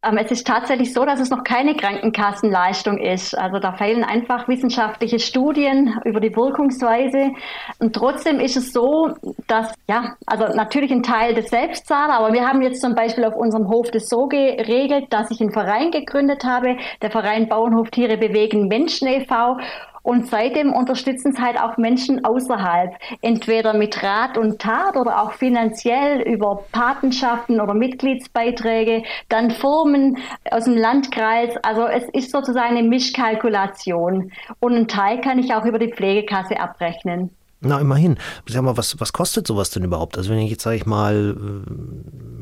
Es 0.00 0.30
ist 0.30 0.46
tatsächlich 0.46 0.92
so, 0.94 1.04
dass 1.04 1.18
es 1.18 1.30
noch 1.30 1.42
keine 1.42 1.74
Krankenkassenleistung 1.74 2.98
ist. 2.98 3.36
Also 3.36 3.58
da 3.58 3.72
fehlen 3.72 4.04
einfach 4.04 4.46
wissenschaftliche 4.46 5.18
Studien 5.18 6.00
über 6.04 6.20
die 6.20 6.34
Wirkungsweise. 6.36 7.32
Und 7.80 7.96
trotzdem 7.96 8.38
ist 8.38 8.56
es 8.56 8.72
so, 8.72 9.12
dass, 9.48 9.74
ja, 9.88 10.16
also 10.24 10.46
natürlich 10.54 10.92
ein 10.92 11.02
Teil 11.02 11.34
des 11.34 11.48
Selbstzahler, 11.48 12.14
aber 12.14 12.32
wir 12.32 12.46
haben 12.46 12.62
jetzt 12.62 12.80
zum 12.80 12.94
Beispiel 12.94 13.24
auf 13.24 13.34
unserem 13.34 13.68
Hof 13.68 13.90
das 13.90 14.08
so 14.08 14.28
geregelt, 14.28 15.06
dass 15.10 15.32
ich 15.32 15.40
einen 15.40 15.52
Verein 15.52 15.90
gegründet 15.90 16.44
habe, 16.44 16.76
der 17.02 17.10
Verein 17.10 17.48
Bauernhof 17.48 17.90
Tiere 17.90 18.18
bewegen 18.18 18.68
Menschen 18.68 19.08
e.V. 19.08 19.58
Und 20.02 20.28
seitdem 20.28 20.72
unterstützen 20.72 21.32
es 21.32 21.40
halt 21.40 21.60
auch 21.60 21.76
Menschen 21.76 22.24
außerhalb, 22.24 22.94
entweder 23.22 23.74
mit 23.74 24.02
Rat 24.02 24.38
und 24.38 24.60
Tat 24.60 24.96
oder 24.96 25.22
auch 25.22 25.32
finanziell 25.32 26.22
über 26.22 26.64
Patenschaften 26.72 27.60
oder 27.60 27.74
Mitgliedsbeiträge, 27.74 29.02
dann 29.28 29.50
Firmen 29.50 30.18
aus 30.50 30.64
dem 30.64 30.76
Landkreis. 30.76 31.56
Also 31.62 31.86
es 31.86 32.04
ist 32.12 32.30
sozusagen 32.30 32.76
eine 32.76 32.88
Mischkalkulation. 32.88 34.32
Und 34.60 34.74
einen 34.74 34.88
Teil 34.88 35.20
kann 35.20 35.38
ich 35.38 35.54
auch 35.54 35.64
über 35.64 35.78
die 35.78 35.92
Pflegekasse 35.92 36.60
abrechnen. 36.60 37.30
Na, 37.60 37.80
immerhin. 37.80 38.18
Sag 38.46 38.62
mal, 38.62 38.76
was, 38.76 39.00
was 39.00 39.12
kostet 39.12 39.46
sowas 39.46 39.70
denn 39.70 39.82
überhaupt? 39.82 40.16
Also 40.16 40.30
wenn 40.30 40.38
ich 40.38 40.50
jetzt, 40.50 40.62
sage 40.62 40.76
ich 40.76 40.86
mal, 40.86 41.36
äh, 41.36 41.70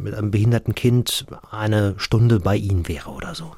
mit 0.02 0.14
einem 0.14 0.30
behinderten 0.30 0.74
Kind 0.74 1.26
eine 1.50 1.94
Stunde 1.96 2.38
bei 2.38 2.56
Ihnen 2.56 2.86
wäre 2.86 3.10
oder 3.10 3.34
so. 3.34 3.52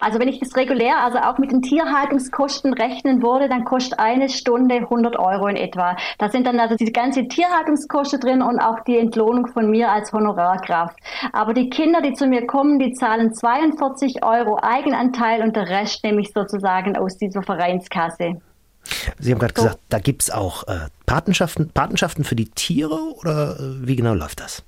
Also 0.00 0.18
wenn 0.18 0.28
ich 0.28 0.40
das 0.40 0.56
regulär, 0.56 0.98
also 0.98 1.18
auch 1.18 1.38
mit 1.38 1.52
den 1.52 1.62
Tierhaltungskosten 1.62 2.72
rechnen 2.74 3.22
würde, 3.22 3.48
dann 3.48 3.64
kostet 3.64 3.98
eine 3.98 4.28
Stunde 4.28 4.76
100 4.76 5.18
Euro 5.18 5.46
in 5.46 5.56
etwa. 5.56 5.96
Da 6.18 6.30
sind 6.30 6.46
dann 6.46 6.58
also 6.58 6.74
die 6.74 6.92
ganze 6.92 7.28
Tierhaltungskosten 7.28 8.20
drin 8.20 8.42
und 8.42 8.58
auch 8.58 8.80
die 8.84 8.98
Entlohnung 8.98 9.46
von 9.48 9.70
mir 9.70 9.90
als 9.90 10.12
Honorarkraft. 10.12 10.96
Aber 11.32 11.54
die 11.54 11.68
Kinder, 11.70 12.00
die 12.00 12.14
zu 12.14 12.26
mir 12.26 12.46
kommen, 12.46 12.78
die 12.78 12.92
zahlen 12.92 13.34
42 13.34 14.24
Euro 14.24 14.58
Eigenanteil 14.62 15.42
und 15.42 15.54
der 15.54 15.68
Rest 15.68 16.02
nehme 16.02 16.20
ich 16.22 16.32
sozusagen 16.32 16.96
aus 16.96 17.18
dieser 17.18 17.42
Vereinskasse. 17.42 18.40
Sie 19.18 19.32
haben 19.32 19.38
gerade 19.38 19.54
gesagt, 19.54 19.78
da 19.88 19.98
gibt 19.98 20.22
es 20.22 20.30
auch 20.30 20.66
äh, 20.66 20.88
Patenschaften, 21.06 21.70
Patenschaften 21.70 22.24
für 22.24 22.34
die 22.34 22.48
Tiere 22.48 22.98
oder 23.18 23.60
äh, 23.60 23.86
wie 23.86 23.96
genau 23.96 24.14
läuft 24.14 24.40
das? 24.40 24.64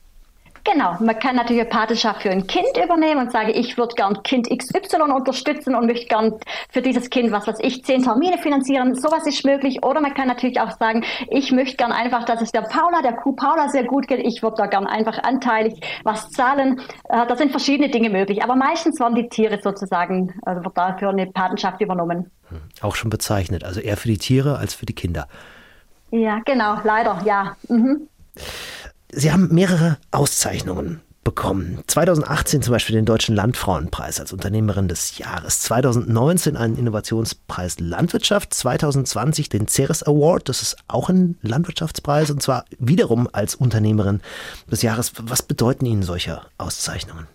Genau, 0.64 0.96
man 1.01 1.18
kann 1.18 1.35
natürlich 1.35 1.62
eine 1.62 1.70
Patenschaft 1.70 2.22
für 2.22 2.31
ein 2.31 2.46
Kind 2.46 2.77
übernehmen 2.83 3.22
und 3.22 3.33
sagen, 3.33 3.51
ich 3.53 3.77
würde 3.77 3.94
gern 3.96 4.22
Kind 4.22 4.48
XY 4.48 5.11
unterstützen 5.12 5.75
und 5.75 5.87
möchte 5.87 6.07
gern 6.07 6.38
für 6.70 6.81
dieses 6.81 7.11
Kind, 7.11 7.33
was 7.33 7.48
weiß 7.48 7.59
ich, 7.61 7.85
zehn 7.85 8.05
Termine 8.05 8.38
finanzieren. 8.38 8.94
Sowas 8.94 9.27
ist 9.27 9.44
möglich. 9.44 9.83
Oder 9.83 10.01
man 10.01 10.14
kann 10.14 10.29
natürlich 10.29 10.61
auch 10.61 10.70
sagen, 10.79 11.05
ich 11.31 11.51
möchte 11.51 11.79
gern 11.79 11.90
einfach, 11.90 12.25
dass 12.25 12.40
es 12.42 12.53
der 12.53 12.62
Paula, 12.62 13.03
der 13.03 13.14
Kuh 13.14 13.33
Paula 13.33 13.68
sehr 13.70 13.85
gut 13.85 14.07
geht. 14.07 14.20
Ich 14.20 14.42
würde 14.42 14.57
da 14.57 14.66
gern 14.66 14.87
einfach 14.87 15.18
anteilig 15.25 15.81
was 16.05 16.31
zahlen. 16.31 16.81
Äh, 17.09 17.27
da 17.27 17.35
sind 17.35 17.51
verschiedene 17.51 17.90
Dinge 17.90 18.11
möglich. 18.11 18.44
Aber 18.44 18.55
meistens 18.55 19.01
werden 19.01 19.16
die 19.16 19.29
Tiere 19.29 19.59
sozusagen, 19.61 20.33
also 20.42 20.62
wird 20.64 20.79
dafür 20.79 21.09
eine 21.09 21.27
Patenschaft 21.27 21.81
übernommen. 21.81 22.31
Hm, 22.51 22.61
auch 22.83 22.94
schon 22.94 23.11
bezeichnet. 23.11 23.64
Also 23.64 23.81
eher 23.81 23.96
für 23.96 24.09
die 24.09 24.18
Tiere 24.18 24.59
als 24.59 24.75
für 24.75 24.87
die 24.87 24.94
Kinder. 24.94 25.27
Ja, 26.12 26.40
genau, 26.44 26.77
leider, 26.85 27.20
ja. 27.25 27.57
Mhm. 27.68 28.09
Sie 29.12 29.31
haben 29.31 29.55
mehrere 29.55 29.98
Auszeichnungen 30.11 31.03
bekommen. 31.22 31.85
2018 31.87 32.62
zum 32.62 32.72
Beispiel 32.72 32.96
den 32.96 33.05
Deutschen 33.05 33.35
Landfrauenpreis 33.37 34.18
als 34.18 34.33
Unternehmerin 34.33 34.88
des 34.88 35.18
Jahres. 35.18 35.61
2019 35.61 36.57
einen 36.57 36.77
Innovationspreis 36.77 37.79
Landwirtschaft. 37.79 38.55
2020 38.55 39.51
den 39.51 39.68
Ceres 39.68 40.03
Award. 40.03 40.48
Das 40.48 40.62
ist 40.62 40.77
auch 40.88 41.11
ein 41.11 41.37
Landwirtschaftspreis 41.42 42.31
und 42.31 42.42
zwar 42.42 42.64
wiederum 42.79 43.29
als 43.33 43.55
Unternehmerin 43.55 44.20
des 44.70 44.83
Jahres. 44.83 45.12
Was 45.20 45.42
bedeuten 45.42 45.85
Ihnen 45.87 46.03
solche 46.03 46.40
Auszeichnungen? 46.59 47.29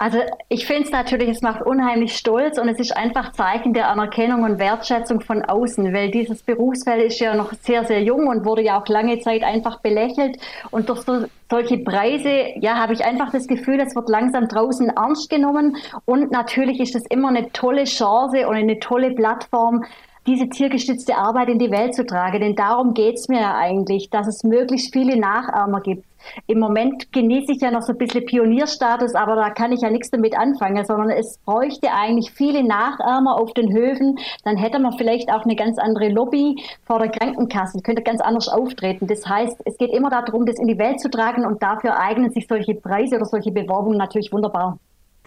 Also 0.00 0.18
ich 0.48 0.66
finde 0.66 0.84
es 0.84 0.92
natürlich, 0.92 1.28
es 1.28 1.42
macht 1.42 1.60
unheimlich 1.60 2.16
stolz 2.16 2.56
und 2.56 2.70
es 2.70 2.78
ist 2.78 2.96
einfach 2.96 3.32
Zeichen 3.32 3.74
der 3.74 3.90
Anerkennung 3.90 4.44
und 4.44 4.58
Wertschätzung 4.58 5.20
von 5.20 5.44
außen, 5.44 5.92
weil 5.92 6.10
dieses 6.10 6.42
Berufsfeld 6.42 7.04
ist 7.04 7.20
ja 7.20 7.34
noch 7.34 7.52
sehr, 7.52 7.84
sehr 7.84 8.02
jung 8.02 8.26
und 8.26 8.46
wurde 8.46 8.62
ja 8.62 8.80
auch 8.80 8.88
lange 8.88 9.18
Zeit 9.20 9.42
einfach 9.42 9.80
belächelt. 9.80 10.38
Und 10.70 10.88
durch 10.88 11.02
so, 11.02 11.26
solche 11.50 11.76
Preise, 11.76 12.46
ja, 12.56 12.76
habe 12.76 12.94
ich 12.94 13.04
einfach 13.04 13.30
das 13.30 13.46
Gefühl, 13.46 13.78
es 13.78 13.94
wird 13.94 14.08
langsam 14.08 14.48
draußen 14.48 14.88
ernst 14.88 15.28
genommen. 15.28 15.76
Und 16.06 16.30
natürlich 16.30 16.80
ist 16.80 16.96
es 16.96 17.04
immer 17.10 17.28
eine 17.28 17.52
tolle 17.52 17.84
Chance 17.84 18.48
und 18.48 18.56
eine 18.56 18.80
tolle 18.80 19.10
Plattform, 19.10 19.84
diese 20.30 20.48
tiergestützte 20.48 21.16
Arbeit 21.16 21.48
in 21.48 21.58
die 21.58 21.72
Welt 21.72 21.94
zu 21.94 22.06
tragen. 22.06 22.40
Denn 22.40 22.54
darum 22.54 22.94
geht 22.94 23.16
es 23.16 23.28
mir 23.28 23.40
ja 23.40 23.56
eigentlich, 23.56 24.10
dass 24.10 24.28
es 24.28 24.44
möglichst 24.44 24.92
viele 24.92 25.18
Nachahmer 25.18 25.80
gibt. 25.80 26.04
Im 26.46 26.58
Moment 26.58 27.12
genieße 27.12 27.52
ich 27.52 27.60
ja 27.62 27.70
noch 27.70 27.82
so 27.82 27.92
ein 27.92 27.98
bisschen 27.98 28.26
Pionierstatus, 28.26 29.14
aber 29.14 29.36
da 29.36 29.50
kann 29.50 29.72
ich 29.72 29.80
ja 29.80 29.90
nichts 29.90 30.10
damit 30.10 30.38
anfangen, 30.38 30.84
sondern 30.84 31.10
es 31.10 31.38
bräuchte 31.38 31.90
eigentlich 31.92 32.30
viele 32.30 32.62
Nachahmer 32.62 33.40
auf 33.40 33.54
den 33.54 33.72
Höfen. 33.72 34.18
Dann 34.44 34.56
hätte 34.56 34.78
man 34.78 34.96
vielleicht 34.98 35.32
auch 35.32 35.44
eine 35.44 35.56
ganz 35.56 35.78
andere 35.78 36.10
Lobby 36.10 36.62
vor 36.84 36.98
der 36.98 37.08
Krankenkasse, 37.08 37.80
könnte 37.82 38.02
ganz 38.02 38.20
anders 38.20 38.48
auftreten. 38.48 39.06
Das 39.06 39.26
heißt, 39.26 39.62
es 39.64 39.78
geht 39.78 39.90
immer 39.90 40.10
darum, 40.10 40.46
das 40.46 40.60
in 40.60 40.68
die 40.68 40.78
Welt 40.78 41.00
zu 41.00 41.10
tragen 41.10 41.44
und 41.44 41.62
dafür 41.62 41.98
eignen 41.98 42.30
sich 42.30 42.46
solche 42.46 42.74
Preise 42.74 43.16
oder 43.16 43.24
solche 43.24 43.50
Bewerbungen 43.50 43.98
natürlich 43.98 44.30
wunderbar. 44.30 44.78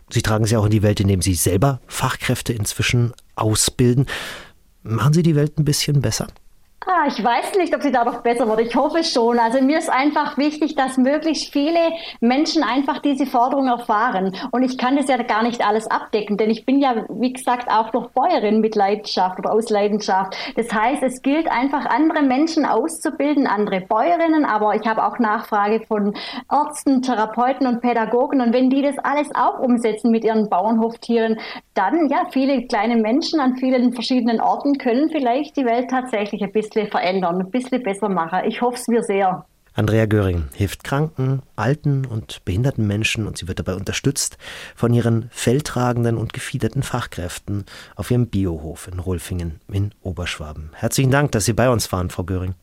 Sie 0.09 0.21
tragen 0.21 0.45
sie 0.45 0.55
auch 0.57 0.65
in 0.65 0.71
die 0.71 0.83
Welt, 0.83 0.99
indem 0.99 1.21
Sie 1.21 1.33
selber 1.33 1.79
Fachkräfte 1.87 2.53
inzwischen 2.53 3.13
ausbilden. 3.35 4.05
Machen 4.83 5.13
Sie 5.13 5.23
die 5.23 5.35
Welt 5.35 5.57
ein 5.57 5.65
bisschen 5.65 6.01
besser? 6.01 6.27
Ah, 6.85 7.05
ich 7.07 7.23
weiß 7.23 7.55
nicht, 7.57 7.73
ob 7.73 7.81
sie 7.81 7.93
dadurch 7.93 8.17
besser 8.17 8.45
wird. 8.45 8.59
Ich 8.59 8.75
hoffe 8.75 9.05
schon. 9.05 9.39
Also 9.39 9.61
mir 9.61 9.77
ist 9.77 9.89
einfach 9.89 10.37
wichtig, 10.37 10.75
dass 10.75 10.97
möglichst 10.97 11.53
viele 11.53 11.79
Menschen 12.19 12.61
einfach 12.61 12.99
diese 12.99 13.25
Forderung 13.25 13.67
erfahren. 13.67 14.35
Und 14.51 14.63
ich 14.63 14.77
kann 14.77 14.97
das 14.97 15.07
ja 15.07 15.15
gar 15.23 15.43
nicht 15.43 15.65
alles 15.65 15.87
abdecken, 15.87 16.35
denn 16.35 16.49
ich 16.49 16.65
bin 16.65 16.79
ja, 16.79 17.05
wie 17.09 17.31
gesagt, 17.31 17.69
auch 17.71 17.93
noch 17.93 18.09
Bäuerin 18.09 18.59
mit 18.59 18.75
Leidenschaft 18.75 19.39
oder 19.39 19.53
aus 19.53 19.69
Leidenschaft. 19.69 20.35
Das 20.57 20.73
heißt, 20.73 21.03
es 21.03 21.21
gilt 21.21 21.49
einfach, 21.49 21.85
andere 21.85 22.21
Menschen 22.21 22.65
auszubilden, 22.65 23.47
andere 23.47 23.79
Bäuerinnen, 23.79 24.43
aber 24.43 24.75
ich 24.75 24.85
habe 24.85 25.05
auch 25.05 25.19
Nachfrage 25.19 25.85
von 25.87 26.13
Ärzten, 26.51 27.01
Therapeuten 27.01 27.65
und 27.65 27.81
Pädagogen. 27.81 28.41
Und 28.41 28.51
wenn 28.51 28.69
die 28.69 28.81
das 28.81 28.97
alles 28.99 29.29
auch 29.35 29.59
umsetzen 29.59 30.11
mit 30.11 30.25
ihren 30.25 30.49
Bauernhoftieren, 30.49 31.39
dann, 31.75 32.09
ja, 32.09 32.23
viele 32.31 32.67
kleine 32.67 32.97
Menschen 32.97 33.39
an 33.39 33.55
vielen 33.55 33.93
verschiedenen 33.93 34.41
Orten 34.41 34.77
können 34.77 35.09
vielleicht 35.09 35.55
die 35.55 35.65
Welt 35.65 35.89
tatsächlich 35.89 36.43
ein 36.43 36.51
bisschen 36.51 36.72
bisschen 36.73 36.89
verändern, 36.89 37.39
ein 37.39 37.51
bisschen 37.51 37.83
besser 37.83 38.09
machen. 38.09 38.41
Ich 38.45 38.61
hoffe 38.61 38.77
es 38.77 38.87
mir 38.87 39.03
sehr. 39.03 39.45
Andrea 39.75 40.05
Göring 40.05 40.49
hilft 40.53 40.83
kranken, 40.83 41.41
alten 41.55 42.05
und 42.05 42.45
behinderten 42.45 42.85
Menschen 42.85 43.25
und 43.25 43.39
sie 43.39 43.47
wird 43.47 43.57
dabei 43.57 43.73
unterstützt 43.73 44.37
von 44.75 44.93
ihren 44.93 45.29
felltragenden 45.31 46.17
und 46.17 46.31
gefiederten 46.31 46.83
Fachkräften 46.83 47.65
auf 47.95 48.11
ihrem 48.11 48.27
Biohof 48.27 48.87
in 48.87 48.99
Rolfingen 48.99 49.61
in 49.71 49.91
Oberschwaben. 50.03 50.69
Herzlichen 50.75 51.09
Dank, 51.09 51.31
dass 51.31 51.45
Sie 51.45 51.53
bei 51.53 51.69
uns 51.69 51.91
waren, 51.91 52.11
Frau 52.11 52.23
Göring. 52.23 52.53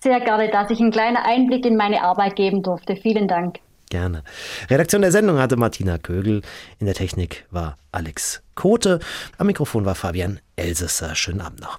Sehr 0.00 0.20
gerne, 0.20 0.50
dass 0.50 0.70
ich 0.70 0.78
einen 0.78 0.92
kleinen 0.92 1.16
Einblick 1.16 1.64
in 1.64 1.76
meine 1.76 2.02
Arbeit 2.02 2.36
geben 2.36 2.62
durfte. 2.62 2.96
Vielen 2.96 3.28
Dank. 3.28 3.60
Gerne. 3.90 4.22
Redaktion 4.68 5.00
der 5.00 5.12
Sendung 5.12 5.38
hatte 5.38 5.56
Martina 5.56 5.96
Kögel. 5.96 6.42
In 6.78 6.86
der 6.86 6.94
Technik 6.94 7.46
war 7.50 7.78
Alex 7.92 8.42
Kote. 8.54 9.00
Am 9.38 9.46
Mikrofon 9.46 9.86
war 9.86 9.94
Fabian 9.94 10.40
Elsässer. 10.56 11.14
Schönen 11.14 11.40
Abend 11.40 11.62
noch. 11.62 11.76